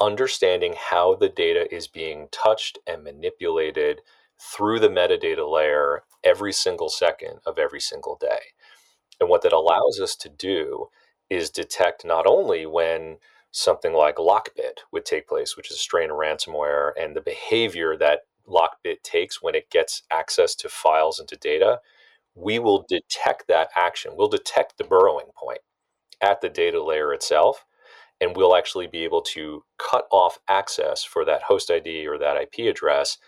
understanding 0.00 0.74
how 0.76 1.14
the 1.14 1.28
data 1.28 1.72
is 1.74 1.86
being 1.86 2.28
touched 2.30 2.78
and 2.86 3.02
manipulated 3.04 4.00
through 4.40 4.80
the 4.80 4.88
metadata 4.88 5.50
layer 5.50 6.02
every 6.24 6.52
single 6.52 6.88
second 6.88 7.40
of 7.46 7.58
every 7.58 7.80
single 7.80 8.16
day. 8.20 8.40
And 9.20 9.28
what 9.28 9.42
that 9.42 9.52
allows 9.52 10.00
us 10.00 10.14
to 10.16 10.28
do 10.28 10.88
is 11.28 11.50
detect 11.50 12.04
not 12.04 12.26
only 12.26 12.66
when 12.66 13.18
something 13.50 13.92
like 13.92 14.16
Lockbit 14.16 14.80
would 14.92 15.04
take 15.04 15.28
place, 15.28 15.56
which 15.56 15.70
is 15.70 15.76
a 15.76 15.80
strain 15.80 16.10
of 16.10 16.16
ransomware, 16.16 16.92
and 16.98 17.14
the 17.16 17.20
behavior 17.20 17.96
that 17.96 18.20
Lockbit 18.46 19.02
takes 19.02 19.42
when 19.42 19.54
it 19.54 19.70
gets 19.70 20.02
access 20.10 20.54
to 20.56 20.68
files 20.68 21.18
and 21.18 21.28
to 21.28 21.36
data, 21.36 21.80
we 22.34 22.58
will 22.58 22.86
detect 22.88 23.48
that 23.48 23.70
action. 23.76 24.12
We'll 24.14 24.28
detect 24.28 24.78
the 24.78 24.84
burrowing 24.84 25.30
point 25.36 25.60
at 26.20 26.40
the 26.40 26.48
data 26.48 26.82
layer 26.82 27.12
itself, 27.12 27.64
and 28.20 28.36
we'll 28.36 28.56
actually 28.56 28.86
be 28.86 29.04
able 29.04 29.22
to 29.22 29.64
cut 29.78 30.06
off 30.10 30.38
access 30.48 31.04
for 31.04 31.24
that 31.24 31.42
host 31.42 31.70
ID 31.70 32.06
or 32.06 32.18
that 32.18 32.36
IP 32.36 32.70
address 32.70 33.18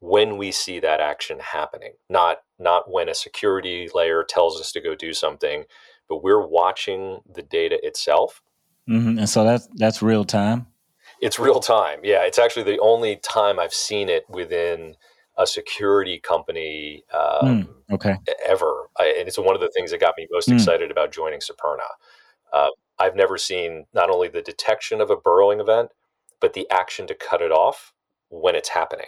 when 0.00 0.36
we 0.36 0.52
see 0.52 0.78
that 0.78 1.00
action 1.00 1.38
happening 1.40 1.92
not 2.08 2.38
not 2.58 2.90
when 2.90 3.08
a 3.08 3.14
security 3.14 3.88
layer 3.94 4.24
tells 4.24 4.60
us 4.60 4.72
to 4.72 4.80
go 4.80 4.94
do 4.94 5.12
something 5.12 5.64
but 6.08 6.22
we're 6.22 6.46
watching 6.46 7.20
the 7.32 7.42
data 7.42 7.78
itself 7.82 8.42
mm-hmm. 8.88 9.18
and 9.18 9.28
so 9.28 9.44
that's 9.44 9.68
that's 9.74 10.02
real 10.02 10.24
time 10.24 10.66
it's 11.20 11.38
real 11.38 11.60
time 11.60 12.00
yeah 12.02 12.24
it's 12.24 12.38
actually 12.38 12.62
the 12.62 12.78
only 12.78 13.16
time 13.16 13.58
i've 13.58 13.74
seen 13.74 14.08
it 14.08 14.24
within 14.28 14.94
a 15.36 15.46
security 15.46 16.18
company 16.18 17.04
um, 17.12 17.64
mm, 17.64 17.68
okay 17.92 18.16
ever 18.46 18.88
I, 18.98 19.14
and 19.18 19.28
it's 19.28 19.38
one 19.38 19.54
of 19.54 19.60
the 19.60 19.70
things 19.70 19.90
that 19.90 20.00
got 20.00 20.14
me 20.16 20.26
most 20.30 20.48
mm. 20.48 20.54
excited 20.54 20.90
about 20.90 21.12
joining 21.12 21.40
Superna. 21.40 21.86
Uh, 22.52 22.68
i've 22.98 23.16
never 23.16 23.36
seen 23.36 23.86
not 23.92 24.10
only 24.10 24.28
the 24.28 24.42
detection 24.42 25.00
of 25.00 25.10
a 25.10 25.16
burrowing 25.16 25.58
event 25.60 25.90
but 26.40 26.52
the 26.52 26.68
action 26.70 27.08
to 27.08 27.14
cut 27.14 27.42
it 27.42 27.50
off 27.50 27.92
when 28.30 28.54
it's 28.54 28.68
happening 28.68 29.06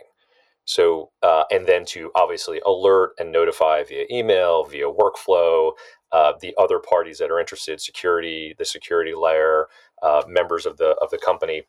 so, 0.64 1.10
uh, 1.22 1.44
and 1.50 1.66
then 1.66 1.84
to 1.86 2.10
obviously 2.14 2.60
alert 2.64 3.12
and 3.18 3.32
notify 3.32 3.82
via 3.82 4.04
email, 4.10 4.64
via 4.64 4.86
workflow, 4.86 5.72
uh, 6.12 6.32
the 6.40 6.54
other 6.58 6.78
parties 6.78 7.18
that 7.18 7.30
are 7.30 7.40
interested, 7.40 7.80
security, 7.80 8.54
the 8.58 8.64
security 8.64 9.14
layer, 9.14 9.66
uh, 10.02 10.22
members 10.28 10.66
of 10.66 10.76
the 10.76 10.96
of 11.00 11.10
the 11.10 11.18
company, 11.18 11.64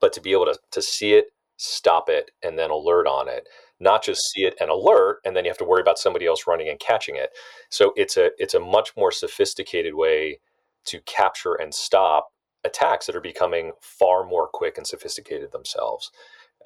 but 0.00 0.12
to 0.12 0.20
be 0.20 0.32
able 0.32 0.46
to 0.46 0.58
to 0.70 0.82
see 0.82 1.14
it, 1.14 1.26
stop 1.56 2.08
it, 2.08 2.30
and 2.42 2.58
then 2.58 2.70
alert 2.70 3.06
on 3.06 3.28
it. 3.28 3.48
Not 3.80 4.04
just 4.04 4.20
see 4.32 4.42
it 4.44 4.54
and 4.60 4.70
alert, 4.70 5.20
and 5.24 5.36
then 5.36 5.44
you 5.44 5.50
have 5.50 5.58
to 5.58 5.64
worry 5.64 5.80
about 5.80 5.98
somebody 5.98 6.26
else 6.26 6.46
running 6.46 6.68
and 6.68 6.80
catching 6.80 7.16
it. 7.16 7.30
So 7.70 7.92
it's 7.96 8.16
a 8.16 8.30
it's 8.38 8.54
a 8.54 8.60
much 8.60 8.96
more 8.96 9.12
sophisticated 9.12 9.94
way 9.94 10.40
to 10.86 11.00
capture 11.02 11.54
and 11.54 11.74
stop 11.74 12.32
attacks 12.64 13.06
that 13.06 13.16
are 13.16 13.20
becoming 13.20 13.72
far 13.80 14.24
more 14.24 14.48
quick 14.48 14.76
and 14.76 14.86
sophisticated 14.86 15.52
themselves 15.52 16.10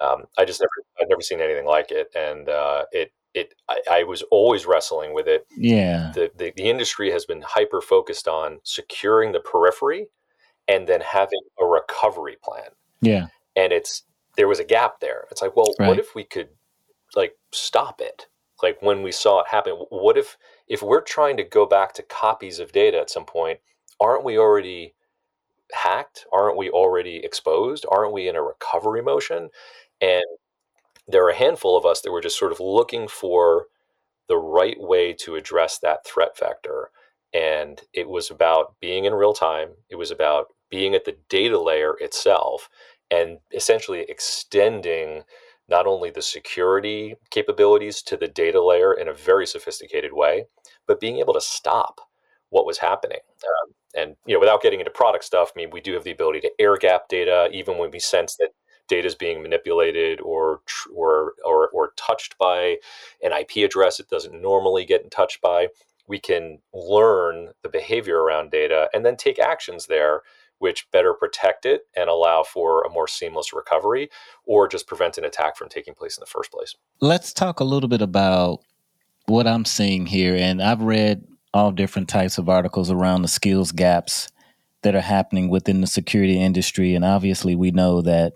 um, 0.01 0.25
I 0.37 0.45
just 0.45 0.61
never 0.61 0.69
I've 1.01 1.09
never 1.09 1.21
seen 1.21 1.41
anything 1.41 1.65
like 1.65 1.91
it, 1.91 2.09
and 2.15 2.49
uh, 2.49 2.85
it 2.91 3.11
it 3.33 3.53
I, 3.69 3.81
I, 3.89 4.03
was 4.03 4.23
always 4.31 4.65
wrestling 4.65 5.13
with 5.13 5.27
it. 5.27 5.45
Yeah, 5.55 6.11
the, 6.13 6.31
the 6.35 6.53
the 6.55 6.69
industry 6.69 7.11
has 7.11 7.25
been 7.25 7.41
hyper 7.41 7.81
focused 7.81 8.27
on 8.27 8.59
securing 8.63 9.31
the 9.31 9.39
periphery, 9.39 10.07
and 10.67 10.87
then 10.87 11.01
having 11.01 11.41
a 11.59 11.65
recovery 11.65 12.37
plan. 12.43 12.69
Yeah, 13.01 13.27
and 13.55 13.71
it's 13.71 14.03
there 14.35 14.47
was 14.47 14.59
a 14.59 14.65
gap 14.65 14.99
there. 14.99 15.25
It's 15.31 15.41
like, 15.41 15.55
well, 15.55 15.73
right. 15.79 15.87
what 15.87 15.99
if 15.99 16.15
we 16.15 16.23
could 16.23 16.49
like 17.15 17.35
stop 17.51 18.01
it? 18.01 18.27
Like 18.61 18.81
when 18.81 19.03
we 19.03 19.11
saw 19.11 19.41
it 19.41 19.47
happen, 19.47 19.73
what 19.89 20.17
if 20.17 20.37
if 20.67 20.81
we're 20.81 21.01
trying 21.01 21.37
to 21.37 21.43
go 21.43 21.65
back 21.65 21.93
to 21.93 22.03
copies 22.03 22.59
of 22.59 22.71
data 22.71 22.99
at 22.99 23.09
some 23.09 23.25
point, 23.25 23.59
aren't 23.99 24.23
we 24.23 24.37
already 24.37 24.95
hacked? 25.73 26.25
Aren't 26.31 26.57
we 26.57 26.69
already 26.69 27.17
exposed? 27.17 27.85
Aren't 27.89 28.13
we 28.13 28.27
in 28.27 28.35
a 28.35 28.41
recovery 28.41 29.01
motion? 29.01 29.49
And 30.01 30.23
there 31.07 31.25
are 31.25 31.29
a 31.29 31.35
handful 31.35 31.77
of 31.77 31.85
us 31.85 32.01
that 32.01 32.11
were 32.11 32.21
just 32.21 32.39
sort 32.39 32.51
of 32.51 32.59
looking 32.59 33.07
for 33.07 33.67
the 34.27 34.37
right 34.37 34.79
way 34.79 35.13
to 35.13 35.35
address 35.35 35.79
that 35.79 36.05
threat 36.05 36.37
vector. 36.37 36.89
And 37.33 37.81
it 37.93 38.07
was 38.07 38.29
about 38.29 38.75
being 38.79 39.05
in 39.05 39.13
real 39.13 39.33
time, 39.33 39.69
it 39.89 39.95
was 39.95 40.11
about 40.11 40.47
being 40.69 40.95
at 40.95 41.05
the 41.05 41.17
data 41.29 41.59
layer 41.59 41.95
itself 41.99 42.69
and 43.11 43.39
essentially 43.53 44.05
extending 44.09 45.23
not 45.69 45.87
only 45.87 46.09
the 46.09 46.21
security 46.21 47.15
capabilities 47.31 48.01
to 48.03 48.17
the 48.17 48.27
data 48.27 48.61
layer 48.61 48.93
in 48.93 49.07
a 49.07 49.13
very 49.13 49.45
sophisticated 49.45 50.11
way, 50.13 50.45
but 50.87 50.99
being 50.99 51.17
able 51.17 51.33
to 51.33 51.41
stop 51.41 52.01
what 52.53 52.67
was 52.67 52.77
happening. 52.77 53.17
Um, 53.43 53.73
and 53.95 54.15
you 54.25 54.35
know, 54.35 54.39
without 54.39 54.61
getting 54.61 54.79
into 54.79 54.91
product 54.91 55.23
stuff, 55.23 55.51
I 55.55 55.59
mean, 55.59 55.71
we 55.71 55.81
do 55.81 55.93
have 55.93 56.03
the 56.03 56.11
ability 56.11 56.39
to 56.41 56.51
air 56.59 56.77
gap 56.77 57.07
data, 57.09 57.49
even 57.51 57.79
when 57.79 57.89
we 57.89 57.99
sense 57.99 58.35
that 58.37 58.49
data 58.87 59.07
is 59.07 59.15
being 59.15 59.41
manipulated 59.41 60.21
or 60.21 60.61
or 60.93 61.33
or 61.43 61.69
or 61.69 61.93
touched 61.97 62.37
by 62.37 62.77
an 63.23 63.31
IP 63.31 63.65
address 63.65 63.99
it 63.99 64.09
doesn't 64.09 64.39
normally 64.39 64.85
get 64.85 65.01
in 65.03 65.09
touch 65.09 65.41
by. 65.41 65.67
We 66.07 66.19
can 66.19 66.59
learn 66.73 67.49
the 67.63 67.69
behavior 67.69 68.21
around 68.21 68.51
data 68.51 68.89
and 68.93 69.05
then 69.05 69.17
take 69.17 69.39
actions 69.39 69.87
there 69.87 70.21
which 70.59 70.89
better 70.91 71.13
protect 71.13 71.65
it 71.65 71.81
and 71.93 72.09
allow 72.09 72.41
for 72.41 72.83
a 72.83 72.89
more 72.89 73.07
seamless 73.07 73.51
recovery 73.51 74.09
or 74.45 74.65
just 74.65 74.87
prevent 74.87 75.17
an 75.17 75.25
attack 75.25 75.57
from 75.57 75.67
taking 75.67 75.93
place 75.93 76.15
in 76.15 76.21
the 76.21 76.25
first 76.25 76.51
place. 76.51 76.75
Let's 77.01 77.33
talk 77.33 77.59
a 77.59 77.65
little 77.65 77.89
bit 77.89 78.01
about 78.01 78.59
what 79.25 79.47
I'm 79.47 79.65
seeing 79.65 80.05
here. 80.05 80.35
And 80.35 80.61
I've 80.61 80.81
read 80.81 81.25
all 81.53 81.71
different 81.71 82.09
types 82.09 82.37
of 82.37 82.49
articles 82.49 82.89
around 82.89 83.21
the 83.21 83.27
skills 83.27 83.71
gaps 83.71 84.29
that 84.81 84.95
are 84.95 85.01
happening 85.01 85.49
within 85.49 85.81
the 85.81 85.87
security 85.87 86.39
industry. 86.39 86.95
And 86.95 87.05
obviously, 87.05 87.55
we 87.55 87.71
know 87.71 88.01
that 88.01 88.33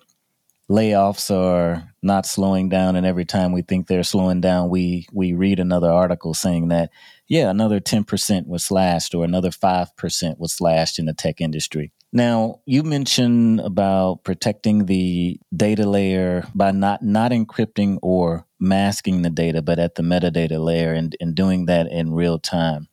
layoffs 0.70 1.34
are 1.34 1.94
not 2.02 2.26
slowing 2.26 2.70
down 2.70 2.96
and 2.96 3.06
every 3.06 3.24
time 3.26 3.54
we 3.54 3.62
think 3.62 3.88
they're 3.88 4.04
slowing 4.04 4.42
down 4.42 4.68
we 4.68 5.08
we 5.14 5.32
read 5.32 5.62
another 5.62 5.90
article 5.90 6.34
saying 6.34 6.68
that 6.68 6.90
yeah 7.30 7.50
another 7.50 7.80
10% 7.80 8.48
was 8.48 8.66
slashed 8.66 9.16
or 9.16 9.24
another 9.24 9.50
5% 9.50 10.38
was 10.38 10.52
slashed 10.52 11.00
in 11.00 11.06
the 11.06 11.14
tech 11.14 11.40
industry 11.40 11.94
Now, 12.14 12.62
you 12.66 12.84
mentioned 12.84 13.60
about 13.60 14.24
protecting 14.24 14.86
the 14.86 15.40
data 15.56 15.88
layer 15.88 16.48
by 16.56 16.72
not 16.72 17.04
not 17.04 17.32
encrypting 17.32 18.00
or 18.02 18.46
masking 18.60 19.22
the 19.22 19.30
data, 19.30 19.62
but 19.62 19.78
at 19.78 19.96
the 19.96 20.04
metadata 20.04 20.64
layer 20.64 20.94
and, 20.94 21.16
and 21.20 21.36
doing 21.36 21.66
that 21.66 21.88
in 21.92 22.14
real 22.14 22.40
time. 22.40 22.88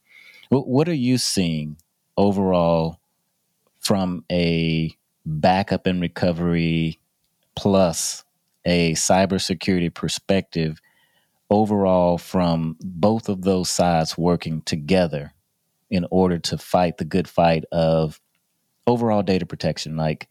What, 0.48 0.68
what 0.68 0.88
are 0.88 0.94
you 0.94 1.18
seeing 1.18 1.76
overall 2.16 3.00
from 3.80 4.24
a 4.30 4.96
backup 5.26 5.86
and 5.86 6.00
recovery 6.00 6.98
plus 7.56 8.24
a 8.64 8.92
cybersecurity 8.92 9.92
perspective 9.92 10.80
overall 11.50 12.18
from 12.18 12.76
both 12.80 13.28
of 13.28 13.42
those 13.42 13.68
sides 13.68 14.16
working 14.16 14.62
together 14.62 15.32
in 15.90 16.06
order 16.10 16.38
to 16.38 16.58
fight 16.58 16.96
the 16.96 17.04
good 17.04 17.28
fight 17.28 17.64
of 17.70 18.20
overall 18.86 19.22
data 19.22 19.46
protection. 19.46 19.96
Like 19.96 20.28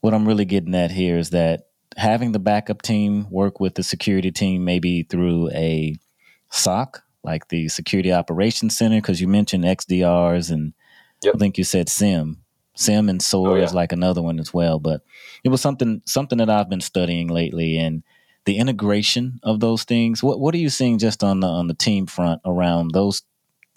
what 0.00 0.14
I'm 0.14 0.28
really 0.28 0.44
getting 0.44 0.74
at 0.74 0.90
here 0.90 1.18
is 1.18 1.30
that 1.30 1.68
having 1.96 2.32
the 2.32 2.38
backup 2.38 2.82
team 2.82 3.26
work 3.30 3.60
with 3.60 3.74
the 3.74 3.82
security 3.82 4.30
team, 4.30 4.64
maybe 4.64 5.02
through 5.02 5.50
a 5.50 5.96
SOC, 6.50 7.02
like 7.24 7.48
the 7.48 7.68
Security 7.68 8.12
Operations 8.12 8.76
Center, 8.76 9.00
because 9.00 9.20
you 9.20 9.28
mentioned 9.28 9.64
XDRs 9.64 10.50
and 10.50 10.74
yep. 11.22 11.34
I 11.34 11.38
think 11.38 11.58
you 11.58 11.64
said 11.64 11.88
SIEM. 11.88 12.38
SIEM 12.76 13.08
and 13.08 13.22
SOAR 13.22 13.50
oh, 13.50 13.54
yeah. 13.54 13.64
is 13.64 13.74
like 13.74 13.92
another 13.92 14.20
one 14.20 14.40
as 14.40 14.52
well. 14.52 14.78
But 14.78 15.02
it 15.44 15.48
was 15.48 15.60
something 15.60 16.02
something 16.06 16.38
that 16.38 16.50
I've 16.50 16.68
been 16.68 16.80
studying 16.80 17.28
lately 17.28 17.78
and 17.78 18.02
the 18.46 18.58
integration 18.58 19.40
of 19.42 19.60
those 19.60 19.84
things. 19.84 20.22
What 20.22 20.40
what 20.40 20.54
are 20.54 20.58
you 20.58 20.70
seeing 20.70 20.98
just 20.98 21.22
on 21.22 21.40
the 21.40 21.46
on 21.46 21.68
the 21.68 21.74
team 21.74 22.06
front 22.06 22.40
around 22.44 22.90
those 22.92 23.22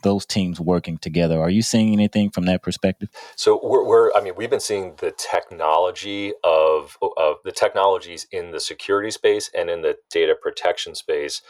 those 0.04 0.26
teams 0.26 0.60
working 0.60 0.98
together. 0.98 1.40
Are 1.40 1.50
you 1.50 1.62
seeing 1.62 1.92
anything 1.92 2.30
from 2.30 2.46
that 2.46 2.62
perspective? 2.62 3.10
So 3.36 3.60
we're, 3.64 3.84
we're 3.84 4.12
I 4.14 4.22
mean, 4.22 4.34
we've 4.38 4.50
been 4.50 4.60
seeing 4.60 4.94
the 4.98 5.12
technology 5.12 6.34
of 6.44 6.98
of 7.18 7.38
the 7.44 7.52
technologies 7.52 8.28
in 8.32 8.52
the 8.52 8.60
security 8.60 9.12
space 9.12 9.50
and 9.56 9.70
in 9.70 9.82
the 9.82 9.98
data 10.12 10.36
protection 10.40 10.96
space 10.96 11.42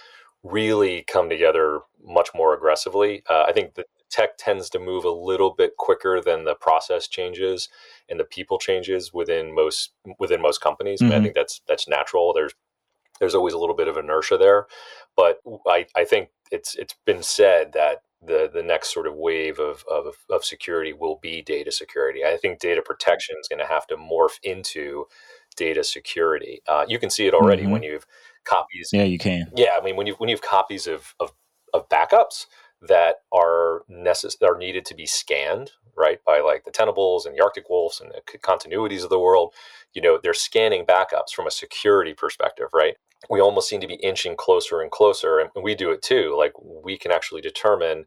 really 0.43 1.03
come 1.03 1.29
together 1.29 1.81
much 2.03 2.29
more 2.33 2.53
aggressively. 2.53 3.23
Uh, 3.29 3.43
I 3.47 3.51
think 3.51 3.75
the 3.75 3.85
tech 4.09 4.37
tends 4.37 4.69
to 4.69 4.79
move 4.79 5.03
a 5.03 5.11
little 5.11 5.53
bit 5.53 5.75
quicker 5.77 6.21
than 6.21 6.45
the 6.45 6.55
process 6.55 7.07
changes 7.07 7.69
and 8.09 8.19
the 8.19 8.23
people 8.23 8.57
changes 8.57 9.13
within 9.13 9.53
most 9.53 9.91
within 10.19 10.41
most 10.41 10.61
companies. 10.61 11.01
Mm-hmm. 11.01 11.13
I, 11.13 11.21
think 11.21 11.35
that's 11.35 11.61
that's 11.67 11.87
natural. 11.87 12.33
There's 12.33 12.53
there's 13.19 13.35
always 13.35 13.53
a 13.53 13.57
little 13.57 13.75
bit 13.75 13.87
of 13.87 13.97
inertia 13.97 14.37
there, 14.37 14.67
but 15.15 15.39
I, 15.67 15.87
I 15.95 16.05
think 16.05 16.29
it's 16.51 16.75
it's 16.75 16.95
been 17.05 17.23
said 17.23 17.73
that 17.73 18.03
the 18.21 18.49
the 18.51 18.63
next 18.63 18.93
sort 18.93 19.07
of 19.07 19.15
wave 19.15 19.59
of, 19.59 19.83
of, 19.91 20.15
of 20.29 20.43
security 20.43 20.93
will 20.93 21.19
be 21.21 21.41
data 21.41 21.71
security. 21.71 22.23
I 22.23 22.37
think 22.37 22.59
data 22.59 22.81
protection 22.81 23.35
is 23.39 23.47
going 23.47 23.59
to 23.59 23.67
have 23.67 23.87
to 23.87 23.97
morph 23.97 24.39
into 24.43 25.05
data 25.55 25.83
security. 25.83 26.61
Uh, 26.67 26.85
you 26.87 26.99
can 26.99 27.09
see 27.09 27.27
it 27.27 27.33
already 27.33 27.63
mm-hmm. 27.63 27.71
when 27.71 27.83
you've 27.83 28.05
copies. 28.47 28.89
Yeah, 28.93 29.03
you 29.03 29.17
can. 29.19 29.51
Yeah, 29.55 29.77
I 29.79 29.83
mean 29.83 29.95
when 29.95 30.07
you 30.07 30.15
when 30.15 30.29
you 30.29 30.35
have 30.35 30.41
copies 30.41 30.87
of 30.87 31.15
of, 31.19 31.33
of 31.73 31.89
backups 31.89 32.47
that 32.81 33.17
are 33.33 33.83
necess- 33.91 34.41
are 34.43 34.57
needed 34.57 34.85
to 34.85 34.95
be 34.95 35.05
scanned 35.05 35.71
right 35.97 36.19
by 36.25 36.41
like 36.41 36.63
the 36.65 36.71
Tenables 36.71 37.25
and 37.25 37.35
the 37.35 37.43
Arctic 37.43 37.69
Wolves 37.69 38.01
and 38.01 38.11
the 38.11 38.39
continuities 38.39 39.03
of 39.03 39.09
the 39.09 39.19
world. 39.19 39.53
You 39.93 40.01
know, 40.01 40.19
they're 40.21 40.33
scanning 40.33 40.85
backups 40.85 41.31
from 41.35 41.47
a 41.47 41.51
security 41.51 42.13
perspective, 42.13 42.67
right? 42.73 42.95
we 43.29 43.41
almost 43.41 43.69
seem 43.69 43.81
to 43.81 43.87
be 43.87 43.95
inching 43.95 44.35
closer 44.35 44.81
and 44.81 44.91
closer 44.91 45.39
and 45.39 45.49
we 45.63 45.75
do 45.75 45.91
it 45.91 46.01
too 46.01 46.35
like 46.37 46.53
we 46.61 46.97
can 46.97 47.11
actually 47.11 47.41
determine 47.41 48.05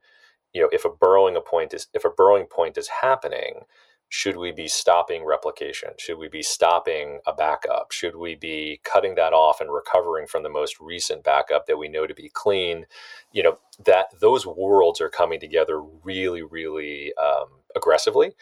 you 0.53 0.61
know 0.61 0.69
if 0.73 0.85
a 0.85 0.91
burrowing 0.91 1.37
a 1.37 1.41
point 1.41 1.75
is 1.75 1.89
if 1.95 2.05
a 2.05 2.11
burrowing 2.11 2.47
point 2.47 2.79
is 2.79 2.89
happening 3.03 3.61
should 4.11 4.37
we 4.37 4.50
be 4.50 4.67
stopping 4.67 5.25
replication? 5.25 5.90
Should 5.97 6.19
we 6.19 6.29
be 6.29 6.43
stopping 6.43 7.21
a 7.29 7.33
backup? 7.33 7.93
Should 7.93 8.17
we 8.17 8.35
be 8.35 8.81
cutting 8.83 9.14
that 9.14 9.33
off 9.33 9.61
and 9.61 9.73
recovering 9.73 10.26
from 10.26 10.43
the 10.43 10.49
most 10.49 10.81
recent 10.81 11.23
backup 11.23 11.67
that 11.67 11.79
we 11.79 11.88
know 11.88 12.09
to 12.09 12.14
be 12.14 12.29
clean? 12.29 12.87
You 13.31 13.45
know 13.45 13.59
that 13.85 14.07
those 14.21 14.45
worlds 14.45 15.00
are 15.00 15.09
coming 15.09 15.38
together 15.38 15.81
really 15.81 16.43
really 16.43 17.14
um, 17.14 17.47
aggressively. 17.76 18.33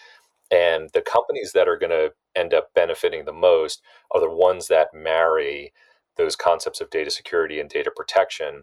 And 0.50 0.88
the 0.95 1.02
companies 1.02 1.52
that 1.52 1.69
are 1.69 1.76
going 1.76 1.90
to 1.90 2.14
end 2.34 2.54
up 2.54 2.73
benefiting 2.73 3.26
the 3.26 3.34
most 3.34 3.82
are 4.10 4.21
the 4.21 4.30
ones 4.30 4.69
that 4.69 4.95
marry 4.95 5.75
those 6.16 6.34
concepts 6.34 6.80
of 6.80 6.88
data 6.88 7.10
security 7.10 7.60
and 7.60 7.69
data 7.69 7.90
protection 7.95 8.62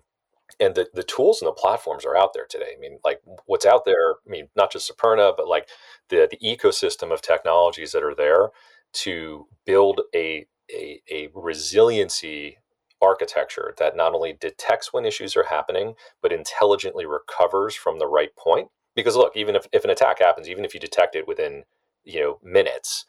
and 0.59 0.75
the, 0.75 0.87
the 0.93 1.03
tools 1.03 1.41
and 1.41 1.47
the 1.47 1.53
platforms 1.53 2.05
are 2.05 2.15
out 2.15 2.33
there 2.33 2.45
today. 2.49 2.73
I 2.75 2.79
mean, 2.79 2.99
like 3.03 3.21
what's 3.45 3.65
out 3.65 3.85
there, 3.85 4.11
I 4.13 4.29
mean, 4.29 4.47
not 4.55 4.71
just 4.71 4.91
Superna, 4.91 5.33
but 5.35 5.47
like 5.47 5.67
the, 6.09 6.27
the 6.29 6.37
ecosystem 6.37 7.11
of 7.11 7.21
technologies 7.21 7.91
that 7.91 8.03
are 8.03 8.15
there 8.15 8.49
to 8.93 9.47
build 9.65 10.01
a, 10.13 10.45
a, 10.71 11.01
a 11.11 11.29
resiliency 11.33 12.57
architecture 13.01 13.73
that 13.77 13.95
not 13.95 14.13
only 14.13 14.33
detects 14.33 14.93
when 14.93 15.05
issues 15.05 15.35
are 15.35 15.43
happening, 15.43 15.95
but 16.21 16.31
intelligently 16.31 17.05
recovers 17.05 17.75
from 17.75 17.99
the 17.99 18.07
right 18.07 18.35
point. 18.35 18.69
Because 18.95 19.15
look, 19.15 19.35
even 19.35 19.55
if, 19.55 19.67
if 19.73 19.83
an 19.83 19.89
attack 19.89 20.19
happens, 20.19 20.47
even 20.47 20.63
if 20.63 20.73
you 20.73 20.79
detect 20.79 21.15
it 21.15 21.27
within, 21.27 21.63
you 22.05 22.21
know, 22.21 22.39
minutes, 22.41 23.05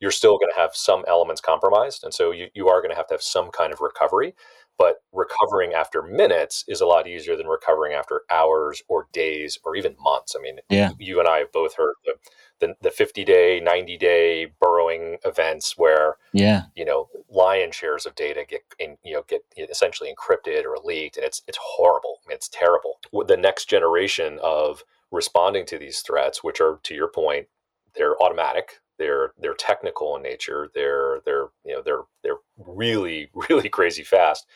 you're 0.00 0.10
still 0.10 0.38
going 0.38 0.50
to 0.54 0.60
have 0.60 0.74
some 0.74 1.04
elements 1.06 1.40
compromised. 1.40 2.04
And 2.04 2.12
so 2.12 2.30
you, 2.30 2.48
you 2.54 2.68
are 2.68 2.80
going 2.80 2.90
to 2.90 2.96
have 2.96 3.06
to 3.08 3.14
have 3.14 3.22
some 3.22 3.50
kind 3.50 3.72
of 3.72 3.80
recovery. 3.80 4.34
But 4.78 4.96
recovering 5.12 5.72
after 5.72 6.02
minutes 6.02 6.64
is 6.68 6.80
a 6.80 6.86
lot 6.86 7.06
easier 7.06 7.36
than 7.36 7.46
recovering 7.46 7.94
after 7.94 8.22
hours 8.30 8.82
or 8.88 9.08
days 9.12 9.58
or 9.64 9.74
even 9.74 9.96
months. 10.00 10.36
I 10.38 10.42
mean, 10.42 10.58
yeah. 10.68 10.90
you 10.98 11.18
and 11.18 11.28
I 11.28 11.38
have 11.38 11.52
both 11.52 11.74
heard 11.74 11.94
the, 12.04 12.12
the, 12.60 12.74
the 12.82 12.90
50 12.90 13.24
day, 13.24 13.60
90 13.60 13.96
day 13.96 14.52
burrowing 14.60 15.16
events 15.24 15.78
where, 15.78 16.16
yeah, 16.32 16.64
you 16.74 16.84
know, 16.84 17.08
lion 17.30 17.72
shares 17.72 18.04
of 18.06 18.14
data 18.14 18.44
get, 18.48 18.62
in, 18.78 18.96
you 19.02 19.14
know, 19.14 19.24
get 19.26 19.42
essentially 19.56 20.12
encrypted 20.12 20.64
or 20.64 20.76
leaked. 20.84 21.16
And 21.16 21.24
it's, 21.24 21.42
it's 21.46 21.58
horrible. 21.60 22.18
I 22.26 22.28
mean, 22.28 22.36
it's 22.36 22.48
terrible. 22.48 22.98
The 23.26 23.36
next 23.36 23.70
generation 23.70 24.38
of 24.42 24.82
responding 25.10 25.64
to 25.66 25.78
these 25.78 26.00
threats, 26.00 26.44
which 26.44 26.60
are, 26.60 26.80
to 26.82 26.94
your 26.94 27.08
point, 27.08 27.46
they're 27.94 28.20
automatic 28.22 28.80
they're 28.98 29.32
they're 29.38 29.54
technical 29.54 30.16
in 30.16 30.22
nature. 30.22 30.70
They're 30.74 31.20
they're 31.24 31.48
you 31.64 31.74
know 31.74 31.82
they're 31.82 32.02
they're 32.22 32.38
really 32.58 33.30
really 33.50 33.68
crazy 33.68 34.02
fast. 34.02 34.46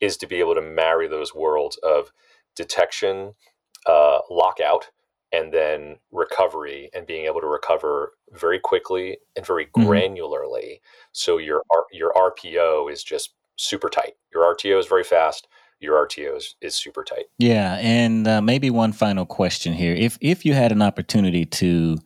Is 0.00 0.16
to 0.18 0.26
be 0.26 0.40
able 0.40 0.54
to 0.54 0.62
marry 0.62 1.08
those 1.08 1.34
worlds 1.34 1.78
of 1.82 2.12
detection, 2.56 3.34
uh, 3.86 4.18
lockout, 4.30 4.90
and 5.32 5.52
then 5.52 5.96
recovery, 6.12 6.90
and 6.94 7.06
being 7.06 7.26
able 7.26 7.40
to 7.40 7.46
recover 7.46 8.12
very 8.32 8.58
quickly 8.58 9.18
and 9.36 9.46
very 9.46 9.66
mm-hmm. 9.66 9.88
granularly. 9.88 10.80
So 11.12 11.38
your 11.38 11.62
your 11.92 12.12
RPO 12.12 12.92
is 12.92 13.02
just 13.02 13.34
super 13.56 13.88
tight. 13.88 14.14
Your 14.32 14.54
RTO 14.54 14.78
is 14.78 14.86
very 14.86 15.04
fast 15.04 15.46
your 15.84 16.06
RTO 16.06 16.36
is, 16.36 16.54
is 16.60 16.74
super 16.74 17.04
tight. 17.04 17.26
Yeah, 17.38 17.76
and 17.80 18.26
uh, 18.26 18.40
maybe 18.40 18.70
one 18.70 18.92
final 18.92 19.26
question 19.26 19.72
here: 19.72 19.94
if 19.94 20.18
if 20.20 20.44
you 20.44 20.54
had 20.54 20.72
an 20.72 20.82
opportunity 20.82 21.44
to 21.44 21.98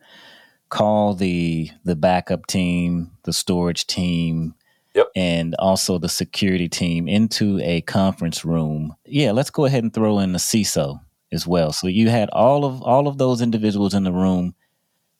call 0.69 1.15
the 1.15 1.71
the 1.83 1.95
backup 1.95 2.45
team, 2.47 3.11
the 3.23 3.33
storage 3.33 3.87
team, 3.87 4.53
yep. 4.99 5.07
and 5.15 5.55
also 5.59 5.97
the 5.97 6.09
security 6.09 6.69
team 6.69 7.07
into 7.07 7.59
a 7.61 7.81
conference 7.81 8.45
room. 8.45 8.95
Yeah, 9.05 9.31
let's 9.31 9.49
go 9.49 9.65
ahead 9.65 9.83
and 9.83 9.93
throw 9.93 10.19
in 10.19 10.33
the 10.33 10.39
CISO 10.39 10.99
as 11.31 11.47
well. 11.47 11.71
So 11.71 11.87
you 11.87 12.09
had 12.09 12.29
all 12.31 12.65
of 12.65 12.81
all 12.81 13.07
of 13.07 13.17
those 13.17 13.41
individuals 13.41 13.93
in 13.93 14.03
the 14.03 14.11
room. 14.11 14.55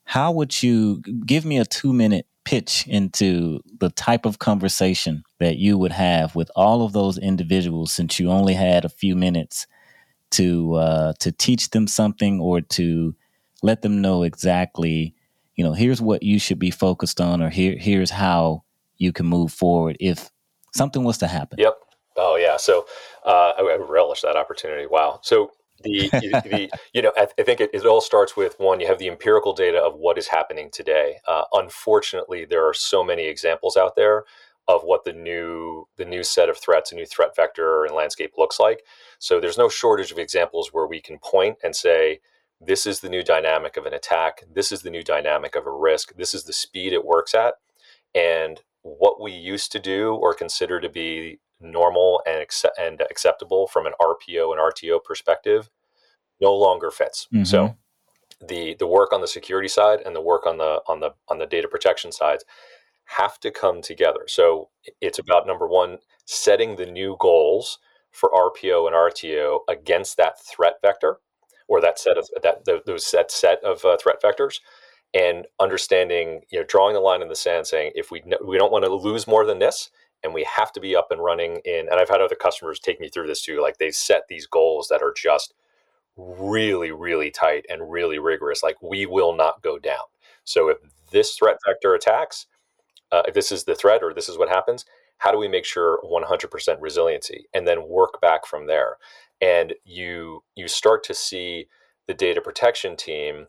How 0.04 0.32
would 0.32 0.64
you 0.64 1.02
give 1.26 1.46
me 1.46 1.58
a 1.58 1.66
two 1.66 1.94
minute 1.94 2.26
pitch 2.46 2.86
into 2.88 3.62
the 3.80 3.90
type 3.92 4.26
of 4.26 4.40
conversation 4.40 5.24
that 5.40 5.58
you 5.58 5.78
would 5.78 5.92
have 5.92 6.36
with 6.36 6.50
all 6.56 6.84
of 6.84 6.94
those 6.94 7.18
individuals 7.18 7.92
since 7.92 8.20
you 8.20 8.32
only 8.32 8.54
had 8.54 8.86
a 8.86 8.90
few 8.90 9.16
minutes 9.16 9.68
to 10.32 10.76
uh, 10.76 11.14
to 11.20 11.32
teach 11.32 11.70
them 11.72 11.88
something 11.88 12.40
or 12.40 12.62
to 12.62 13.16
let 13.62 13.82
them 13.82 14.02
know 14.02 14.24
exactly 14.24 15.14
you 15.60 15.66
know, 15.66 15.74
here's 15.74 16.02
what 16.02 16.24
you 16.24 16.40
should 16.40 16.58
be 16.58 16.72
focused 16.72 17.20
on, 17.20 17.42
or 17.42 17.50
here 17.50 17.76
here's 17.78 18.12
how 18.12 18.64
you 19.00 19.12
can 19.12 19.26
move 19.26 19.52
forward 19.52 19.98
if 20.00 20.30
something 20.74 21.04
was 21.04 21.18
to 21.20 21.28
happen. 21.28 21.58
Yep. 21.60 21.76
Oh 22.18 22.36
yeah. 22.36 22.58
So 22.58 22.86
uh, 23.26 23.54
I, 23.58 23.62
I 23.62 23.78
relish 23.78 24.22
that 24.22 24.36
opportunity. 24.36 24.86
Wow. 24.86 25.20
So 25.24 25.52
the, 25.84 26.10
the 26.12 26.70
you 26.94 27.02
know 27.02 27.14
I, 27.16 27.28
I 27.40 27.44
think 27.44 27.62
it, 27.62 27.70
it, 27.74 27.86
all 27.86 28.02
starts 28.02 28.36
with 28.36 28.60
one 28.60 28.82
you 28.82 28.88
have 28.88 29.00
the 29.00 29.08
empirical 29.08 29.54
data 29.54 29.80
of 29.80 29.96
what 29.96 30.18
is 30.18 30.28
happening 30.28 30.70
today 30.74 31.20
uh, 31.26 31.44
unfortunately 31.54 32.44
there 32.44 32.68
are 32.68 32.74
so 32.74 33.02
many 33.02 33.26
examples 33.28 33.78
out 33.78 33.96
there 33.96 34.26
of 34.68 34.82
what 34.84 35.06
the 35.06 35.14
new 35.14 35.88
the 35.96 36.04
new 36.04 36.22
set 36.22 36.50
of 36.50 36.58
threats 36.58 36.92
a 36.92 36.96
new 36.96 37.06
threat 37.06 37.34
vector 37.34 37.86
and 37.86 37.96
landscape 37.96 38.34
looks 38.38 38.60
like 38.60 38.84
so 39.20 39.40
there's 39.40 39.58
no 39.58 39.70
shortage 39.70 40.12
of 40.12 40.20
examples 40.20 40.74
where 40.74 40.86
we 40.86 41.00
can 41.00 41.18
point 41.18 41.56
and 41.64 41.74
say 41.74 42.20
this 42.62 42.86
is 42.86 43.00
the 43.00 43.10
new 43.10 43.24
dynamic 43.24 43.78
of 43.78 43.86
an 43.86 43.94
attack. 43.94 44.44
This 44.54 44.72
is 44.72 44.82
the 44.82 44.90
new 44.90 45.04
dynamic 45.04 45.56
of 45.56 45.66
a 45.66 45.72
risk. 45.72 46.16
This 46.16 46.34
is 46.34 46.44
the 46.44 46.54
speed 46.54 46.94
it 46.94 47.06
works 47.06 47.34
at. 47.34 47.56
And 48.14 48.60
what 48.82 49.22
we 49.22 49.32
used 49.32 49.72
to 49.74 49.80
do 49.80 50.14
or 50.16 50.34
consider 50.34 50.80
to 50.80 50.90
be 50.90 51.40
normal 51.60 52.22
and, 52.26 52.42
accept- 52.42 52.80
and 52.80 53.02
acceptable 53.02 53.68
from 53.68 53.86
an 53.86 53.94
RPO 54.02 54.52
and 54.52 54.60
RTO 54.60 55.04
perspective 55.04 55.70
no 56.42 56.54
longer 56.54 56.90
fits. 56.90 57.28
Mm-hmm. 57.34 57.44
So 57.44 57.76
the 58.48 58.76
the 58.80 58.88
work 58.88 59.12
on 59.12 59.22
the 59.22 59.28
security 59.28 59.68
side 59.68 60.00
and 60.06 60.16
the 60.16 60.22
work 60.22 60.46
on 60.46 60.58
the 60.58 60.82
on 60.88 61.02
the 61.02 61.12
on 61.28 61.40
the 61.40 61.46
data 61.46 61.68
protection 61.68 62.12
sides 62.12 62.46
have 63.06 63.40
to 63.40 63.52
come 63.52 63.82
together. 63.82 64.22
So 64.28 64.70
it's 65.02 65.20
about 65.20 65.48
number 65.48 65.68
one, 65.68 65.98
setting 66.26 66.76
the 66.76 66.86
new 66.86 67.18
goals 67.20 67.80
for 68.12 68.30
RPO 68.30 68.88
and 68.88 68.96
RTO 68.96 69.60
against 69.68 70.18
that 70.18 70.42
threat 70.42 70.76
vector 70.82 71.18
or 71.68 71.82
that 71.82 72.00
set 72.00 72.18
of 72.18 72.30
that 72.42 72.66
those 72.86 73.06
set 73.06 73.32
set 73.32 73.64
of 73.64 73.84
uh, 73.84 73.98
threat 74.02 74.22
vectors 74.22 74.60
and 75.14 75.48
understanding 75.60 76.42
you 76.50 76.60
know 76.60 76.66
drawing 76.68 76.94
the 76.94 77.00
line 77.00 77.22
in 77.22 77.30
the 77.30 77.36
sand 77.36 77.66
saying 77.66 77.92
if 77.96 78.12
we 78.12 78.22
we 78.46 78.58
don't 78.58 78.72
want 78.72 78.86
to 78.86 78.94
lose 78.94 79.28
more 79.28 79.46
than 79.46 79.60
this 79.60 79.90
and 80.24 80.34
we 80.34 80.46
have 80.58 80.72
to 80.72 80.80
be 80.80 80.96
up 80.96 81.12
and 81.12 81.24
running 81.24 81.62
in 81.66 81.88
and 81.90 82.00
I've 82.00 82.10
had 82.10 82.22
other 82.22 82.36
customers 82.36 82.80
take 82.80 83.00
me 83.00 83.10
through 83.10 83.28
this 83.28 83.42
too 83.42 83.62
like 83.62 83.78
they've 83.78 83.96
set 83.96 84.24
these 84.28 84.46
goals 84.46 84.88
that 84.90 85.02
are 85.02 85.14
just 85.16 85.54
really 86.18 86.92
really 86.92 87.32
tight 87.32 87.66
and 87.70 87.92
really 87.92 88.20
rigorous 88.20 88.62
like 88.62 88.82
we 88.82 89.06
will 89.06 89.36
not 89.36 89.64
go 89.64 89.80
down. 89.80 90.06
So 90.44 90.70
if 90.70 90.78
this 91.12 91.36
threat 91.36 91.58
vector 91.66 91.96
attacks 91.96 92.46
uh, 93.12 93.24
if 93.28 93.34
this 93.34 93.52
is 93.52 93.64
the 93.64 93.76
threat 93.76 94.04
or 94.04 94.14
this 94.14 94.30
is 94.30 94.38
what 94.38 94.50
happens 94.50 94.86
how 95.20 95.32
do 95.32 95.38
we 95.38 95.48
make 95.48 95.66
sure 95.66 96.00
100% 96.04 96.78
resiliency 96.80 97.46
and 97.54 97.68
then 97.68 97.88
work 97.88 98.20
back 98.22 98.46
from 98.46 98.66
there? 98.66 98.98
And 99.42 99.74
you 99.86 100.44
you 100.56 100.68
start 100.68 101.04
to 101.06 101.14
see 101.14 101.68
the 102.08 102.14
data 102.14 102.42
protection 102.42 102.98
team 102.98 103.48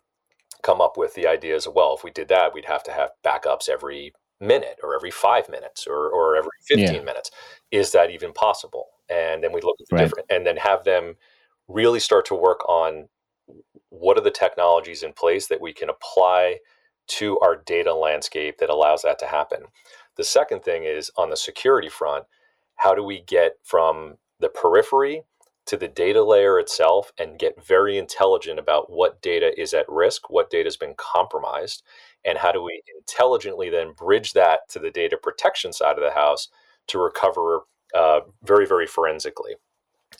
come 0.62 0.81
up 0.81 0.96
with 0.96 1.14
the 1.14 1.27
ideas 1.27 1.66
of 1.66 1.75
well 1.75 1.94
if 1.96 2.05
we 2.05 2.11
did 2.11 2.29
that 2.29 2.55
we'd 2.55 2.64
have 2.64 2.83
to 2.83 2.92
have 2.92 3.11
backups 3.25 3.68
every 3.68 4.12
minute 4.40 4.79
or 4.83 4.94
every 4.94 5.11
five 5.11 5.49
minutes 5.51 5.87
or, 5.87 6.09
or 6.09 6.37
every 6.37 6.51
15 6.66 6.94
yeah. 6.94 7.03
minutes 7.03 7.31
is 7.70 7.92
that 7.92 8.11
even 8.11 8.33
possible 8.33 8.87
and 9.11 9.44
then 9.44 9.53
we 9.53 9.61
look 9.61 9.77
at 9.81 9.87
the 9.88 9.96
right. 9.96 10.03
different 10.05 10.27
and 10.31 10.46
then 10.46 10.57
have 10.57 10.85
them 10.85 11.14
really 11.68 12.01
start 12.01 12.25
to 12.25 12.35
work 12.35 12.66
on 12.68 13.09
what 13.90 14.16
are 14.16 14.23
the 14.23 14.31
technologies 14.31 15.03
in 15.03 15.12
place 15.12 15.49
that 15.49 15.61
we 15.61 15.73
can 15.73 15.90
apply 15.90 16.57
to 17.07 17.38
our 17.40 17.57
data 17.57 17.92
landscape 17.92 18.57
that 18.59 18.70
allows 18.70 19.03
that 19.03 19.18
to 19.18 19.27
happen 19.27 19.64
the 20.20 20.25
second 20.25 20.62
thing 20.62 20.85
is 20.85 21.11
on 21.16 21.31
the 21.31 21.37
security 21.37 21.88
front, 21.88 22.27
how 22.77 22.94
do 22.94 23.03
we 23.03 23.23
get 23.23 23.57
from 23.62 24.18
the 24.38 24.51
periphery 24.51 25.23
to 25.66 25.77
the 25.77 25.88
data 25.88 26.23
layer 26.23 26.59
itself 26.59 27.12
and 27.18 27.38
get 27.38 27.64
very 27.64 27.96
intelligent 27.99 28.59
about 28.59 28.90
what 28.90 29.23
data 29.23 29.53
is 29.61 29.75
at 29.75 29.88
risk, 29.88 30.31
what 30.31 30.51
data 30.51 30.66
has 30.66 30.77
been 30.77 30.94
compromised, 30.96 31.83
and 32.25 32.38
how 32.38 32.53
do 32.53 32.62
we 32.62 32.83
intelligently 32.99 33.70
then 33.70 33.92
bridge 33.92 34.33
that 34.33 34.61
to 34.68 34.79
the 34.79 34.90
data 34.90 35.16
protection 35.16 35.73
side 35.73 35.96
of 35.96 36.05
the 36.05 36.11
house 36.11 36.49
to 36.88 36.99
recover 36.99 37.61
uh, 37.94 38.20
very, 38.42 38.66
very 38.66 38.87
forensically. 38.87 39.55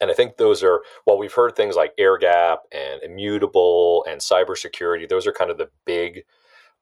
And 0.01 0.11
I 0.11 0.15
think 0.15 0.37
those 0.37 0.63
are, 0.63 0.83
while 1.05 1.19
we've 1.19 1.33
heard 1.33 1.57
things 1.57 1.77
like 1.77 1.93
air 1.99 2.17
gap 2.17 2.61
and 2.73 3.03
immutable 3.03 4.05
and 4.09 4.21
cybersecurity, 4.21 5.09
those 5.09 5.27
are 5.27 5.33
kind 5.33 5.51
of 5.51 5.59
the 5.59 5.71
big 5.85 6.23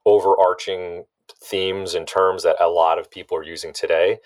overarching 0.05 1.05
themes 1.43 1.95
and 1.95 2.07
terms 2.07 2.43
that 2.43 2.57
a 2.61 2.69
lot 2.69 2.99
of 2.99 3.11
people 3.11 3.37
are 3.37 3.45
using 3.45 3.73
today. 3.73 4.19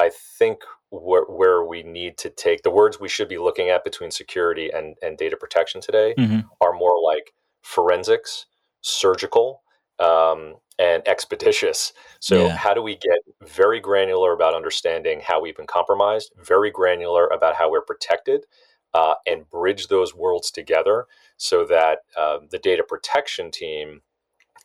I 0.00 0.10
think 0.10 0.62
where, 0.90 1.24
where 1.24 1.62
we 1.64 1.82
need 1.82 2.16
to 2.18 2.30
take 2.30 2.62
the 2.62 2.70
words 2.70 2.98
we 2.98 3.08
should 3.08 3.28
be 3.28 3.38
looking 3.38 3.68
at 3.68 3.84
between 3.84 4.10
security 4.10 4.70
and, 4.70 4.96
and 5.02 5.18
data 5.18 5.36
protection 5.36 5.80
today 5.80 6.14
mm-hmm. 6.18 6.40
are 6.60 6.72
more 6.72 7.00
like 7.02 7.32
forensics, 7.62 8.46
surgical, 8.80 9.62
um, 9.98 10.56
and 10.78 11.02
expeditious. 11.06 11.92
So, 12.18 12.46
yeah. 12.46 12.56
how 12.56 12.72
do 12.74 12.82
we 12.82 12.96
get 12.96 13.18
very 13.46 13.78
granular 13.78 14.32
about 14.32 14.54
understanding 14.54 15.20
how 15.22 15.40
we've 15.40 15.56
been 15.56 15.66
compromised, 15.66 16.32
very 16.42 16.70
granular 16.70 17.26
about 17.26 17.56
how 17.56 17.70
we're 17.70 17.82
protected, 17.82 18.46
uh, 18.94 19.14
and 19.26 19.48
bridge 19.50 19.88
those 19.88 20.14
worlds 20.14 20.50
together 20.50 21.06
so 21.36 21.64
that 21.66 21.98
uh, 22.18 22.38
the 22.50 22.58
data 22.58 22.82
protection 22.82 23.50
team 23.50 24.00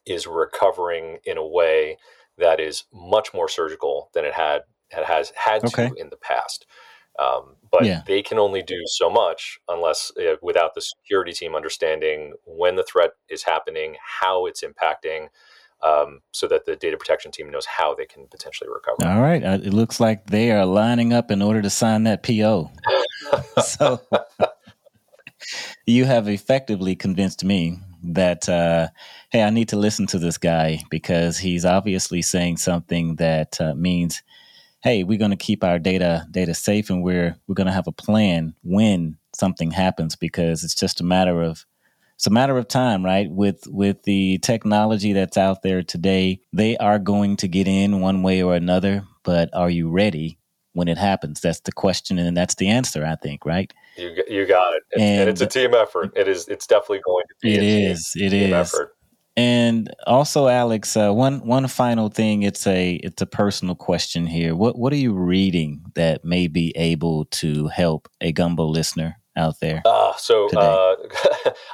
is 0.06 0.26
recovering 0.26 1.18
in 1.26 1.38
a 1.38 1.46
way 1.46 1.98
that 2.38 2.60
is 2.60 2.86
much 2.94 3.34
more 3.34 3.48
surgical 3.48 4.10
than 4.14 4.26
it 4.26 4.34
had 4.34 4.64
it 4.98 5.06
has 5.06 5.32
had 5.36 5.64
okay. 5.66 5.90
to 5.90 5.96
in 5.96 6.10
the 6.10 6.18
past. 6.18 6.66
Um, 7.18 7.56
but 7.72 7.86
yeah. 7.86 8.02
they 8.06 8.22
can 8.22 8.38
only 8.38 8.62
do 8.62 8.82
so 8.88 9.10
much 9.10 9.58
unless 9.70 10.12
uh, 10.18 10.36
without 10.42 10.76
the 10.76 10.82
security 10.82 11.32
team 11.32 11.56
understanding 11.56 12.34
when 12.46 12.76
the 12.76 12.84
threat 12.84 13.12
is 13.30 13.44
happening, 13.44 13.96
how 14.22 14.46
it's 14.46 14.64
impacting, 14.64 15.28
um, 15.82 16.22
so 16.32 16.48
that 16.48 16.66
the 16.66 16.76
data 16.76 16.98
protection 16.98 17.32
team 17.32 17.50
knows 17.50 17.66
how 17.66 17.96
they 17.96 18.06
can 18.06 18.28
potentially 18.28 18.70
recover. 18.70 19.10
All 19.10 19.22
right, 19.22 19.44
uh, 19.44 19.60
it 19.64 19.74
looks 19.74 20.00
like 20.00 20.28
they 20.28 20.52
are 20.52 20.66
lining 20.66 21.14
up 21.14 21.32
in 21.32 21.42
order 21.42 21.62
to 21.62 21.70
sign 21.70 22.04
that 22.04 22.24
PO. 22.24 22.72
so 23.64 24.02
you 25.86 26.06
have 26.06 26.28
effectively 26.28 26.96
convinced 26.96 27.44
me 27.44 27.78
that 28.04 28.48
uh, 28.50 28.88
hey, 29.32 29.44
I 29.44 29.50
need 29.50 29.70
to 29.70 29.78
listen 29.78 30.08
to 30.08 30.20
this 30.20 30.38
guy 30.38 30.82
because 30.90 31.38
he's 31.38 31.66
obviously 31.66 32.22
saying 32.22 32.58
something 32.58 33.16
that 33.16 33.60
uh, 33.60 33.74
means, 33.76 34.24
hey, 34.86 35.04
we're 35.04 35.18
going 35.18 35.32
to 35.32 35.36
keep 35.36 35.64
our 35.64 35.80
data 35.80 36.28
data 36.30 36.54
safe 36.54 36.92
and 36.92 37.04
we're 37.04 37.36
we're 37.48 37.56
going 37.56 37.68
to 37.68 37.74
have 37.74 37.88
a 37.88 37.92
plan 37.92 38.54
when 38.64 39.18
something 39.36 39.72
happens 39.72 40.16
because 40.16 40.64
it's 40.64 40.76
just 40.76 41.02
a 41.02 41.04
matter 41.04 41.42
of 41.42 41.66
it's 42.14 42.28
a 42.28 42.30
matter 42.30 42.56
of 42.58 42.68
time, 42.70 43.04
right? 43.04 43.30
With 43.30 43.64
with 43.68 44.04
the 44.04 44.38
technology 44.38 45.12
that's 45.12 45.38
out 45.38 45.64
there 45.64 45.82
today, 45.84 46.40
they 46.54 46.78
are 46.78 47.00
going 47.00 47.36
to 47.38 47.48
get 47.48 47.68
in 47.68 48.00
one 48.00 48.22
way 48.22 48.42
or 48.44 48.54
another, 48.54 49.04
but 49.24 49.50
are 49.54 49.72
you 49.72 49.90
ready 49.90 50.38
when 50.74 50.88
it 50.88 51.00
happens? 51.00 51.42
That's 51.42 51.62
the 51.62 51.72
question 51.72 52.20
and 52.20 52.38
that's 52.38 52.56
the 52.56 52.70
answer, 52.70 53.04
I 53.04 53.16
think, 53.16 53.44
right? 53.44 53.74
You 53.98 54.24
you 54.30 54.46
got 54.46 54.76
it. 54.76 54.84
And, 54.94 55.22
and, 55.22 55.30
it's 55.30 55.42
a 55.42 55.48
team 55.48 55.74
effort. 55.74 56.14
It 56.16 56.28
is 56.28 56.48
it's 56.48 56.68
definitely 56.68 57.02
going 57.04 57.26
to 57.28 57.36
be 57.42 57.56
it 57.56 57.64
is, 57.64 58.12
team, 58.12 58.28
it 58.28 58.30
team 58.30 58.54
is. 58.54 58.74
effort. 58.74 58.95
And 59.38 59.94
also, 60.08 60.48
Alex, 60.48 60.96
uh, 60.96 61.12
one 61.12 61.46
one 61.46 61.68
final 61.68 62.08
thing. 62.08 62.44
It's 62.44 62.66
a 62.66 62.96
it's 62.96 63.22
a 63.22 63.26
personal 63.26 63.76
question 63.76 64.26
here. 64.26 64.56
What 64.56 64.78
what 64.78 64.94
are 64.94 64.98
you 64.98 65.14
reading 65.14 65.84
that 65.96 66.24
may 66.24 66.48
be 66.48 66.72
able 66.78 67.26
to 67.26 67.68
help 67.68 68.08
a 68.22 68.32
gumbo 68.32 68.66
listener 68.66 69.18
out 69.36 69.60
there? 69.60 69.82
Uh, 69.84 70.14
so 70.16 70.48
uh, 70.58 70.96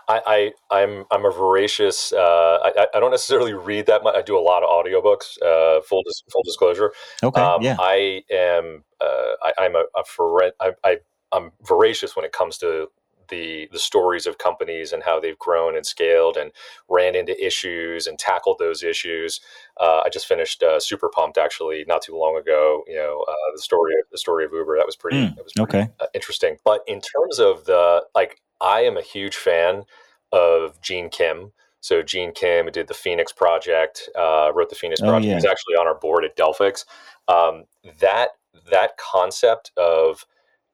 I, 0.08 0.22
I 0.26 0.52
I'm 0.72 1.06
I'm 1.12 1.24
a 1.24 1.32
voracious. 1.32 2.12
Uh, 2.12 2.58
I 2.64 2.88
I 2.96 3.00
don't 3.00 3.12
necessarily 3.12 3.54
read 3.54 3.86
that 3.86 4.04
much. 4.04 4.16
I 4.16 4.24
do 4.24 4.38
a 4.38 4.42
lot 4.42 4.64
of 4.64 4.70
audiobooks. 4.70 5.40
Uh, 5.40 5.82
full 5.82 6.02
dis- 6.02 6.24
full 6.32 6.44
disclosure. 6.44 6.94
Okay. 7.22 7.42
Um, 7.42 7.62
yeah. 7.62 7.76
I 7.80 8.24
am. 8.32 8.84
Uh, 9.00 9.52
I, 9.58 9.66
am 9.66 9.76
a, 9.76 9.84
a 9.96 10.04
for 10.04 10.44
I, 10.60 10.72
I 10.84 10.98
I'm 11.32 11.52
voracious 11.62 12.16
when 12.16 12.26
it 12.26 12.32
comes 12.32 12.58
to 12.60 12.88
the 13.32 13.68
the 13.72 13.80
stories 13.80 14.28
of 14.28 14.38
companies 14.38 14.94
and 14.94 15.02
how 15.02 15.20
they've 15.20 15.40
grown 15.40 15.76
and 15.76 15.86
scaled 15.86 16.38
and 16.38 16.52
ran 16.88 17.16
into 17.16 17.44
issues 17.44 18.06
and 18.06 18.20
tackled 18.20 18.58
those 18.60 18.84
issues. 18.84 19.42
Uh, 19.80 20.02
I 20.06 20.10
just 20.10 20.28
finished 20.28 20.62
uh, 20.62 20.80
Super 20.80 21.10
Pumped 21.10 21.40
actually 21.40 21.84
not 21.88 22.04
too 22.04 22.16
long 22.16 22.38
ago. 22.38 22.84
You 22.88 22.96
know 22.96 23.26
uh, 23.28 23.52
the 23.56 23.62
story 23.62 23.94
of 24.00 24.10
the 24.12 24.20
story 24.20 24.46
of 24.46 24.54
Uber 24.54 24.78
that 24.78 24.86
was 24.86 24.96
pretty 24.96 25.18
mm, 25.18 25.36
that 25.36 25.44
was 25.44 25.54
pretty, 25.54 25.78
okay 25.78 25.92
uh, 26.00 26.08
interesting. 26.14 26.58
But 26.64 26.82
in 26.88 27.02
terms 27.02 27.40
of 27.40 27.66
the 27.66 28.04
like, 28.14 28.42
I 28.62 28.82
am 28.82 28.98
a 28.98 29.02
huge 29.02 29.36
fan 29.36 29.84
of 30.32 30.80
Gene 30.82 31.10
Kim. 31.10 31.52
So 31.80 32.04
Gene 32.04 32.32
Kim 32.32 32.68
did 32.72 32.88
the 32.88 32.94
Phoenix 32.94 33.32
Project, 33.32 34.08
uh, 34.16 34.52
wrote 34.54 34.70
the 34.70 34.76
Phoenix 34.76 35.02
oh, 35.02 35.06
Project. 35.06 35.26
Yeah. 35.26 35.32
He 35.32 35.36
was 35.36 35.46
actually 35.46 35.76
on 35.76 35.88
our 35.88 35.96
board 35.96 36.24
at 36.24 36.38
Delphix. 36.38 36.86
Um, 37.28 37.64
that 38.00 38.30
that 38.70 38.98
concept 38.98 39.72
of 39.78 40.26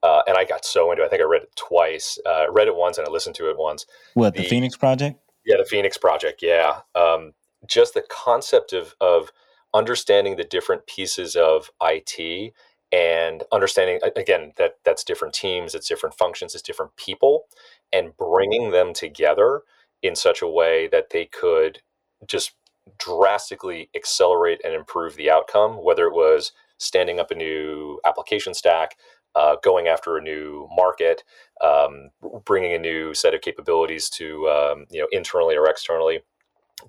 uh, 0.03 0.21
and 0.27 0.37
I 0.37 0.45
got 0.45 0.65
so 0.65 0.91
into 0.91 1.03
it. 1.03 1.07
I 1.07 1.09
think 1.09 1.21
I 1.21 1.25
read 1.25 1.43
it 1.43 1.55
twice. 1.55 2.19
Uh, 2.25 2.45
read 2.51 2.67
it 2.67 2.75
once 2.75 2.97
and 2.97 3.07
I 3.07 3.11
listened 3.11 3.35
to 3.35 3.49
it 3.49 3.57
once. 3.57 3.85
What 4.13 4.35
the, 4.35 4.43
the 4.43 4.49
Phoenix 4.49 4.75
Project? 4.75 5.19
Yeah, 5.45 5.57
the 5.57 5.65
Phoenix 5.65 5.97
Project. 5.97 6.41
Yeah, 6.43 6.81
um, 6.95 7.33
just 7.65 7.93
the 7.93 8.03
concept 8.09 8.73
of 8.73 8.95
of 9.01 9.31
understanding 9.73 10.35
the 10.35 10.43
different 10.43 10.87
pieces 10.87 11.35
of 11.35 11.69
IT 11.81 12.53
and 12.91 13.43
understanding 13.51 13.99
again 14.15 14.53
that 14.57 14.75
that's 14.85 15.03
different 15.03 15.33
teams, 15.33 15.75
it's 15.75 15.87
different 15.87 16.15
functions, 16.15 16.53
it's 16.53 16.63
different 16.63 16.95
people, 16.95 17.45
and 17.91 18.15
bringing 18.17 18.71
them 18.71 18.93
together 18.93 19.61
in 20.01 20.15
such 20.15 20.41
a 20.41 20.47
way 20.47 20.87
that 20.87 21.09
they 21.09 21.25
could 21.25 21.79
just 22.27 22.51
drastically 22.97 23.89
accelerate 23.95 24.61
and 24.63 24.73
improve 24.73 25.15
the 25.15 25.29
outcome. 25.29 25.83
Whether 25.83 26.05
it 26.05 26.13
was 26.13 26.53
standing 26.77 27.19
up 27.19 27.31
a 27.31 27.35
new 27.35 27.99
application 28.05 28.53
stack, 28.53 28.95
uh, 29.35 29.55
going 29.63 29.87
after 29.87 30.17
a 30.17 30.21
new 30.21 30.67
market, 30.75 31.23
um, 31.63 32.09
bringing 32.45 32.73
a 32.73 32.79
new 32.79 33.13
set 33.13 33.33
of 33.33 33.41
capabilities 33.41 34.09
to 34.09 34.47
um, 34.49 34.85
you 34.89 34.99
know 34.99 35.07
internally 35.11 35.55
or 35.55 35.67
externally, 35.67 36.21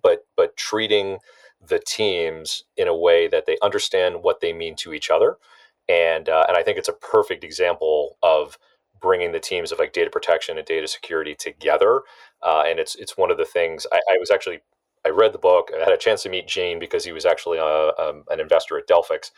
but 0.02 0.26
but 0.36 0.56
treating 0.56 1.18
the 1.66 1.80
teams 1.80 2.64
in 2.76 2.86
a 2.88 2.96
way 2.96 3.26
that 3.26 3.46
they 3.46 3.58
understand 3.62 4.22
what 4.22 4.40
they 4.40 4.52
mean 4.52 4.76
to 4.76 4.94
each 4.94 5.10
other, 5.10 5.36
and 5.88 6.28
uh, 6.28 6.44
and 6.48 6.56
I 6.56 6.62
think 6.62 6.78
it's 6.78 6.88
a 6.88 6.94
perfect 6.94 7.44
example 7.44 8.16
of 8.22 8.58
bringing 9.00 9.32
the 9.32 9.40
teams 9.40 9.70
of 9.70 9.78
like 9.78 9.92
data 9.92 10.10
protection 10.10 10.58
and 10.58 10.66
data 10.66 10.88
security 10.88 11.34
together, 11.34 12.02
uh, 12.42 12.64
and 12.66 12.78
it's 12.78 12.94
it's 12.96 13.16
one 13.16 13.30
of 13.30 13.38
the 13.38 13.44
things 13.44 13.86
I, 13.92 14.00
I 14.10 14.18
was 14.18 14.30
actually 14.30 14.60
I 15.04 15.10
read 15.10 15.32
the 15.32 15.38
book. 15.38 15.70
I 15.74 15.84
had 15.84 15.92
a 15.92 15.98
chance 15.98 16.22
to 16.22 16.28
meet 16.28 16.48
Gene 16.48 16.78
because 16.78 17.04
he 17.04 17.12
was 17.12 17.24
actually 17.24 17.58
a, 17.58 17.64
uh, 17.64 17.92
um, 17.98 18.24
an 18.30 18.40
investor 18.40 18.78
at 18.78 18.88
Delphix, 18.88 19.30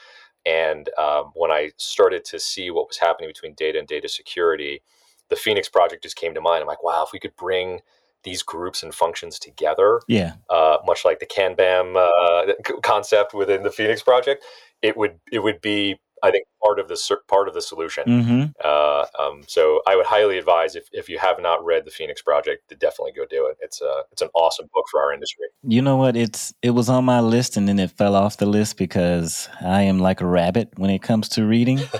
and 0.46 0.88
um, 0.98 1.32
when 1.34 1.50
I 1.50 1.72
started 1.76 2.24
to 2.26 2.40
see 2.40 2.70
what 2.70 2.88
was 2.88 2.98
happening 2.98 3.28
between 3.28 3.54
data 3.54 3.78
and 3.78 3.86
data 3.86 4.08
security, 4.08 4.82
the 5.28 5.36
Phoenix 5.36 5.68
project 5.68 6.02
just 6.02 6.16
came 6.16 6.34
to 6.34 6.40
mind. 6.40 6.62
I'm 6.62 6.66
like, 6.66 6.82
wow, 6.82 7.04
if 7.04 7.12
we 7.12 7.20
could 7.20 7.36
bring 7.36 7.80
these 8.22 8.42
groups 8.42 8.82
and 8.82 8.94
functions 8.94 9.38
together, 9.38 10.00
yeah, 10.08 10.34
uh, 10.48 10.78
much 10.84 11.04
like 11.04 11.20
the 11.20 11.26
Kanban 11.26 11.96
uh, 11.96 12.52
concept 12.82 13.34
within 13.34 13.62
the 13.62 13.70
Phoenix 13.70 14.02
project, 14.02 14.44
it 14.82 14.96
would 14.96 15.18
it 15.30 15.40
would 15.40 15.60
be 15.60 15.98
I 16.22 16.30
think 16.30 16.46
part 16.62 16.78
of 16.78 16.88
the 16.88 17.16
part 17.28 17.48
of 17.48 17.54
the 17.54 17.62
solution. 17.62 18.04
Mm-hmm. 18.06 18.42
Uh, 18.64 19.04
um, 19.18 19.42
so 19.46 19.80
I 19.86 19.96
would 19.96 20.06
highly 20.06 20.38
advise 20.38 20.76
if, 20.76 20.88
if 20.92 21.08
you 21.08 21.18
have 21.18 21.40
not 21.40 21.64
read 21.64 21.84
the 21.84 21.90
Phoenix 21.90 22.22
Project, 22.22 22.68
to 22.68 22.76
definitely 22.76 23.12
go 23.12 23.24
do 23.28 23.46
it. 23.46 23.56
It's 23.60 23.80
a 23.80 24.02
it's 24.12 24.22
an 24.22 24.28
awesome 24.34 24.68
book 24.72 24.84
for 24.90 25.02
our 25.02 25.12
industry. 25.12 25.46
You 25.62 25.82
know 25.82 25.96
what? 25.96 26.16
It's 26.16 26.52
it 26.62 26.70
was 26.70 26.88
on 26.88 27.04
my 27.04 27.20
list 27.20 27.56
and 27.56 27.68
then 27.68 27.78
it 27.78 27.90
fell 27.92 28.14
off 28.14 28.36
the 28.36 28.46
list 28.46 28.76
because 28.76 29.48
I 29.60 29.82
am 29.82 29.98
like 29.98 30.20
a 30.20 30.26
rabbit 30.26 30.70
when 30.76 30.90
it 30.90 31.02
comes 31.02 31.28
to 31.30 31.44
reading. 31.44 31.80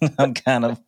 I'm 0.18 0.34
kind 0.34 0.64
of 0.64 0.80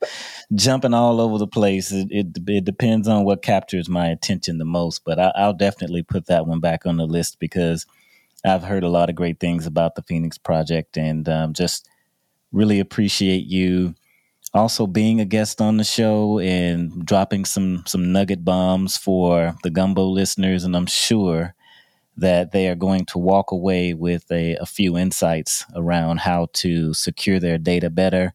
jumping 0.54 0.94
all 0.94 1.20
over 1.20 1.38
the 1.38 1.46
place. 1.46 1.92
It, 1.92 2.08
it, 2.10 2.26
it 2.46 2.64
depends 2.64 3.08
on 3.08 3.24
what 3.24 3.42
captures 3.42 3.88
my 3.88 4.08
attention 4.08 4.58
the 4.58 4.64
most, 4.64 5.02
but 5.04 5.18
I, 5.18 5.32
I'll 5.36 5.52
definitely 5.52 6.02
put 6.02 6.26
that 6.26 6.46
one 6.46 6.60
back 6.60 6.86
on 6.86 6.96
the 6.96 7.06
list 7.06 7.38
because 7.38 7.86
I've 8.44 8.62
heard 8.62 8.84
a 8.84 8.88
lot 8.88 9.10
of 9.10 9.16
great 9.16 9.38
things 9.38 9.66
about 9.66 9.94
the 9.94 10.02
Phoenix 10.02 10.38
Project 10.38 10.96
and 10.96 11.28
um, 11.28 11.52
just 11.52 11.88
really 12.52 12.80
appreciate 12.80 13.46
you 13.46 13.94
also 14.54 14.86
being 14.86 15.20
a 15.20 15.24
guest 15.24 15.60
on 15.60 15.78
the 15.78 15.84
show 15.84 16.38
and 16.38 17.04
dropping 17.06 17.44
some 17.44 17.82
some 17.86 18.12
nugget 18.12 18.44
bombs 18.44 18.96
for 18.96 19.54
the 19.62 19.70
gumbo 19.70 20.04
listeners. 20.04 20.64
And 20.64 20.76
i'm 20.76 20.86
sure 20.86 21.54
that 22.16 22.52
they 22.52 22.68
are 22.68 22.74
going 22.74 23.06
to 23.06 23.18
walk 23.18 23.52
away 23.52 23.94
with 23.94 24.30
a, 24.30 24.56
a 24.56 24.66
few 24.66 24.98
insights 24.98 25.64
around 25.74 26.20
how 26.20 26.48
to 26.52 26.92
secure 26.92 27.40
their 27.40 27.56
data 27.56 27.88
better 27.88 28.34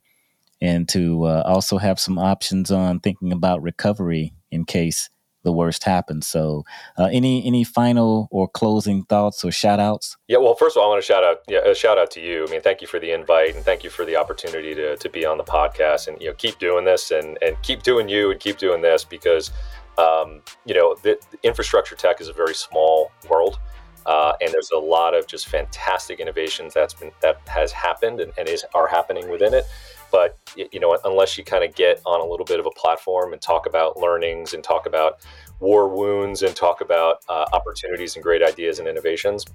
and 0.60 0.90
to 0.90 1.24
uh, 1.26 1.44
also 1.46 1.78
have 1.78 2.00
some 2.00 2.18
options 2.18 2.72
on 2.72 3.00
thinking 3.00 3.32
about 3.32 3.62
recovery 3.62 4.34
in 4.52 4.66
case 4.66 5.10
the 5.48 5.54
worst 5.54 5.86
happens. 5.86 6.28
So, 6.28 6.66
uh, 6.98 7.08
any 7.10 7.46
any 7.48 7.64
final 7.64 8.28
or 8.32 8.50
closing 8.50 9.04
thoughts 9.06 9.46
or 9.46 9.52
shout 9.52 9.80
outs? 9.80 10.18
Yeah, 10.28 10.40
well, 10.40 10.56
first 10.56 10.76
of 10.76 10.82
all, 10.82 10.88
I 10.88 10.90
want 10.90 11.02
to 11.02 11.08
shout 11.08 11.24
out 11.24 11.38
yeah, 11.48 11.60
a 11.60 11.74
shout 11.74 11.98
out 11.98 12.12
to 12.12 12.22
you. 12.22 12.46
I 12.46 12.52
mean, 12.52 12.62
thank 12.62 12.82
you 12.82 12.88
for 12.88 13.00
the 13.00 13.12
invite 13.12 13.56
and 13.56 13.64
thank 13.64 13.86
you 13.86 13.90
for 13.90 14.04
the 14.04 14.18
opportunity 14.18 14.76
to, 14.76 14.98
to 14.98 15.10
be 15.10 15.26
on 15.26 15.38
the 15.38 15.46
podcast 15.46 16.10
and 16.10 16.22
you 16.22 16.28
know 16.28 16.34
keep 16.34 16.60
doing 16.60 16.84
this 16.84 17.12
and 17.12 17.38
and 17.42 17.56
keep 17.62 17.82
doing 17.82 18.10
you 18.10 18.30
and 18.30 18.40
keep 18.42 18.58
doing 18.58 18.82
this 18.82 19.06
because 19.06 19.52
um, 19.98 20.42
you 20.66 20.76
know 20.76 20.96
the, 21.02 21.18
the 21.32 21.38
infrastructure 21.44 21.96
tech 21.96 22.20
is 22.20 22.28
a 22.28 22.34
very 22.34 22.54
small 22.54 23.12
world. 23.30 23.58
Uh, 24.06 24.34
and 24.40 24.54
there's 24.54 24.72
a 24.74 24.80
lot 24.80 25.14
of 25.14 25.28
just 25.28 25.50
fantastic 25.50 26.22
innovations 26.22 26.74
that's 26.74 26.94
been 26.94 27.12
that 27.22 27.42
has 27.46 27.72
happened 27.72 28.20
and, 28.20 28.32
and 28.38 28.48
is 28.48 28.66
are 28.74 28.88
happening 28.88 29.30
within 29.30 29.54
it. 29.54 29.66
But 30.12 30.38
you 30.56 30.80
know, 30.80 30.98
unless 31.06 31.38
you 31.38 31.44
kind 31.44 31.64
of 31.64 31.76
get 31.76 32.02
on 32.06 32.22
a 32.22 32.26
little 32.26 32.46
bit 32.46 32.60
of 32.60 32.66
a 32.66 32.72
platform 32.72 33.34
and 33.34 33.42
talk 33.42 33.66
about 33.66 33.98
learnings 33.98 34.54
and 34.54 34.64
talk 34.64 34.86
about 34.86 35.26
war 35.60 35.88
wounds 35.88 36.44
and 36.44 36.56
talk 36.56 36.82
about 36.82 37.18
uh, 37.30 37.46
opportunities 37.54 38.16
and 38.16 38.24
great 38.24 38.42
ideas 38.42 38.80
and 38.80 38.88
innovations, 38.88 39.46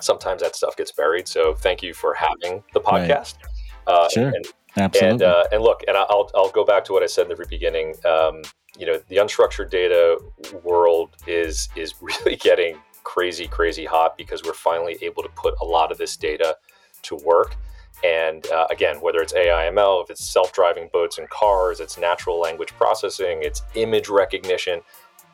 sometimes 0.00 0.42
that 0.42 0.56
stuff 0.56 0.76
gets 0.76 0.92
buried. 0.92 1.26
So 1.28 1.54
thank 1.54 1.82
you 1.82 1.94
for 1.94 2.14
having 2.14 2.62
the 2.72 2.80
podcast. 2.80 3.36
Right. 3.42 3.94
Uh, 3.94 4.08
sure. 4.08 4.28
And, 4.28 4.44
Absolutely. 4.76 5.10
And, 5.10 5.22
uh, 5.22 5.44
and 5.52 5.62
look, 5.62 5.82
and 5.86 5.96
I'll, 5.96 6.30
I'll 6.34 6.50
go 6.50 6.64
back 6.64 6.84
to 6.86 6.92
what 6.92 7.02
I 7.02 7.06
said 7.06 7.22
in 7.22 7.28
the 7.28 7.36
very 7.36 7.46
beginning. 7.48 7.94
Um, 8.04 8.42
you 8.76 8.86
know, 8.86 9.00
the 9.08 9.16
unstructured 9.16 9.70
data 9.70 10.18
world 10.64 11.16
is 11.26 11.68
is 11.76 11.94
really 12.00 12.36
getting 12.36 12.78
crazy, 13.04 13.46
crazy 13.46 13.84
hot 13.84 14.16
because 14.16 14.42
we're 14.42 14.52
finally 14.54 14.98
able 15.02 15.22
to 15.22 15.28
put 15.30 15.54
a 15.60 15.64
lot 15.64 15.92
of 15.92 15.98
this 15.98 16.16
data 16.16 16.56
to 17.02 17.16
work. 17.16 17.56
And 18.04 18.46
uh, 18.48 18.66
again, 18.70 19.00
whether 19.00 19.20
it's 19.20 19.34
AI/ML, 19.34 20.04
if 20.04 20.10
it's 20.10 20.24
self-driving 20.24 20.90
boats 20.92 21.16
and 21.18 21.28
cars, 21.30 21.80
it's 21.80 21.96
natural 21.96 22.38
language 22.38 22.68
processing, 22.76 23.38
it's 23.42 23.62
image 23.74 24.10
recognition, 24.10 24.80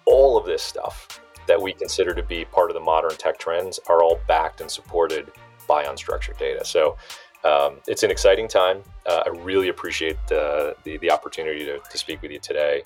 all 0.06 0.38
of 0.38 0.46
this 0.46 0.62
stuff 0.62 1.20
that 1.48 1.60
we 1.60 1.72
consider 1.72 2.14
to 2.14 2.22
be 2.22 2.44
part 2.44 2.70
of 2.70 2.74
the 2.74 2.80
modern 2.80 3.16
tech 3.16 3.38
trends 3.38 3.80
are 3.88 4.04
all 4.04 4.20
backed 4.28 4.60
and 4.60 4.70
supported 4.70 5.32
by 5.66 5.84
unstructured 5.84 6.38
data. 6.38 6.64
So 6.64 6.96
um, 7.42 7.78
it's 7.88 8.04
an 8.04 8.10
exciting 8.10 8.46
time. 8.46 8.82
Uh, 9.04 9.24
I 9.26 9.28
really 9.30 9.68
appreciate 9.68 10.16
the, 10.28 10.76
the, 10.84 10.98
the 10.98 11.10
opportunity 11.10 11.64
to, 11.64 11.78
to 11.78 11.98
speak 11.98 12.22
with 12.22 12.30
you 12.30 12.38
today. 12.38 12.82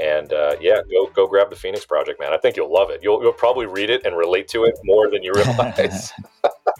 And 0.00 0.32
uh, 0.32 0.56
yeah, 0.60 0.80
go 0.90 1.10
go 1.14 1.26
grab 1.26 1.50
the 1.50 1.56
Phoenix 1.56 1.84
Project, 1.84 2.20
man. 2.20 2.32
I 2.32 2.38
think 2.38 2.56
you'll 2.56 2.72
love 2.72 2.90
it. 2.90 3.00
You'll 3.02 3.20
you'll 3.22 3.32
probably 3.32 3.66
read 3.66 3.90
it 3.90 4.06
and 4.06 4.16
relate 4.16 4.48
to 4.48 4.64
it 4.64 4.78
more 4.84 5.10
than 5.10 5.22
you 5.22 5.32
realize. 5.34 6.12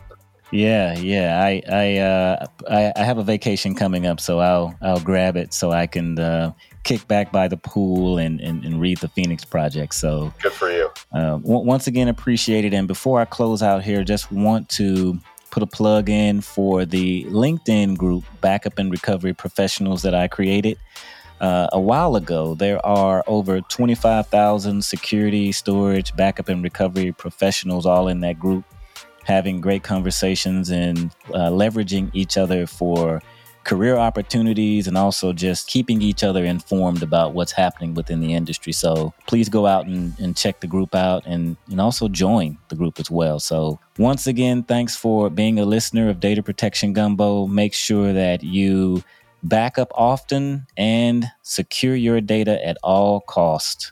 Yeah, 0.52 0.96
yeah. 0.98 1.42
I 1.42 1.62
I, 1.68 1.96
uh, 1.98 2.46
I, 2.70 2.92
I 2.96 3.04
have 3.04 3.18
a 3.18 3.24
vacation 3.24 3.74
coming 3.74 4.06
up, 4.06 4.20
so 4.20 4.38
I'll 4.38 4.76
I'll 4.80 5.00
grab 5.00 5.36
it 5.36 5.52
so 5.52 5.72
I 5.72 5.86
can 5.86 6.18
uh, 6.18 6.52
kick 6.84 7.06
back 7.08 7.32
by 7.32 7.48
the 7.48 7.56
pool 7.56 8.18
and, 8.18 8.40
and, 8.40 8.64
and, 8.64 8.80
read 8.80 8.98
the 8.98 9.08
Phoenix 9.08 9.44
Project. 9.44 9.92
So 9.92 10.32
good 10.40 10.52
for 10.52 10.70
you. 10.70 10.88
Uh, 11.12 11.38
w- 11.38 11.64
once 11.64 11.88
again, 11.88 12.06
appreciate 12.06 12.64
it. 12.64 12.72
And 12.72 12.86
before 12.86 13.20
I 13.20 13.24
close 13.24 13.60
out 13.60 13.82
here, 13.82 14.04
just 14.04 14.30
want 14.30 14.68
to 14.70 15.18
put 15.50 15.64
a 15.64 15.66
plug 15.66 16.08
in 16.08 16.40
for 16.42 16.84
the 16.84 17.24
LinkedIn 17.24 17.96
group, 17.96 18.24
Backup 18.40 18.78
and 18.78 18.92
Recovery 18.92 19.34
Professionals, 19.34 20.02
that 20.02 20.14
I 20.14 20.28
created. 20.28 20.78
Uh, 21.40 21.66
a 21.72 21.80
while 21.80 22.14
ago, 22.14 22.54
there 22.54 22.84
are 22.86 23.24
over 23.26 23.60
25,000 23.62 24.84
security, 24.84 25.50
storage, 25.50 26.14
backup, 26.14 26.48
and 26.48 26.62
recovery 26.62 27.10
professionals 27.12 27.84
all 27.84 28.06
in 28.08 28.20
that 28.20 28.38
group 28.38 28.64
having 29.26 29.60
great 29.60 29.82
conversations 29.82 30.70
and 30.70 31.10
uh, 31.34 31.50
leveraging 31.50 32.10
each 32.14 32.36
other 32.36 32.66
for 32.66 33.20
career 33.64 33.96
opportunities 33.96 34.86
and 34.86 34.96
also 34.96 35.32
just 35.32 35.66
keeping 35.66 36.00
each 36.00 36.22
other 36.22 36.44
informed 36.44 37.02
about 37.02 37.34
what's 37.34 37.50
happening 37.50 37.94
within 37.94 38.20
the 38.20 38.32
industry. 38.32 38.72
So 38.72 39.12
please 39.26 39.48
go 39.48 39.66
out 39.66 39.86
and, 39.86 40.16
and 40.20 40.36
check 40.36 40.60
the 40.60 40.68
group 40.68 40.94
out 40.94 41.26
and, 41.26 41.56
and 41.68 41.80
also 41.80 42.06
join 42.06 42.58
the 42.68 42.76
group 42.76 43.00
as 43.00 43.10
well. 43.10 43.40
So 43.40 43.80
once 43.98 44.28
again, 44.28 44.62
thanks 44.62 44.94
for 44.94 45.28
being 45.30 45.58
a 45.58 45.64
listener 45.64 46.08
of 46.08 46.20
Data 46.20 46.44
Protection 46.44 46.92
Gumbo. 46.92 47.48
Make 47.48 47.74
sure 47.74 48.12
that 48.12 48.44
you 48.44 49.02
back 49.42 49.78
up 49.78 49.90
often 49.96 50.68
and 50.76 51.26
secure 51.42 51.96
your 51.96 52.20
data 52.20 52.64
at 52.64 52.78
all 52.84 53.20
cost. 53.22 53.90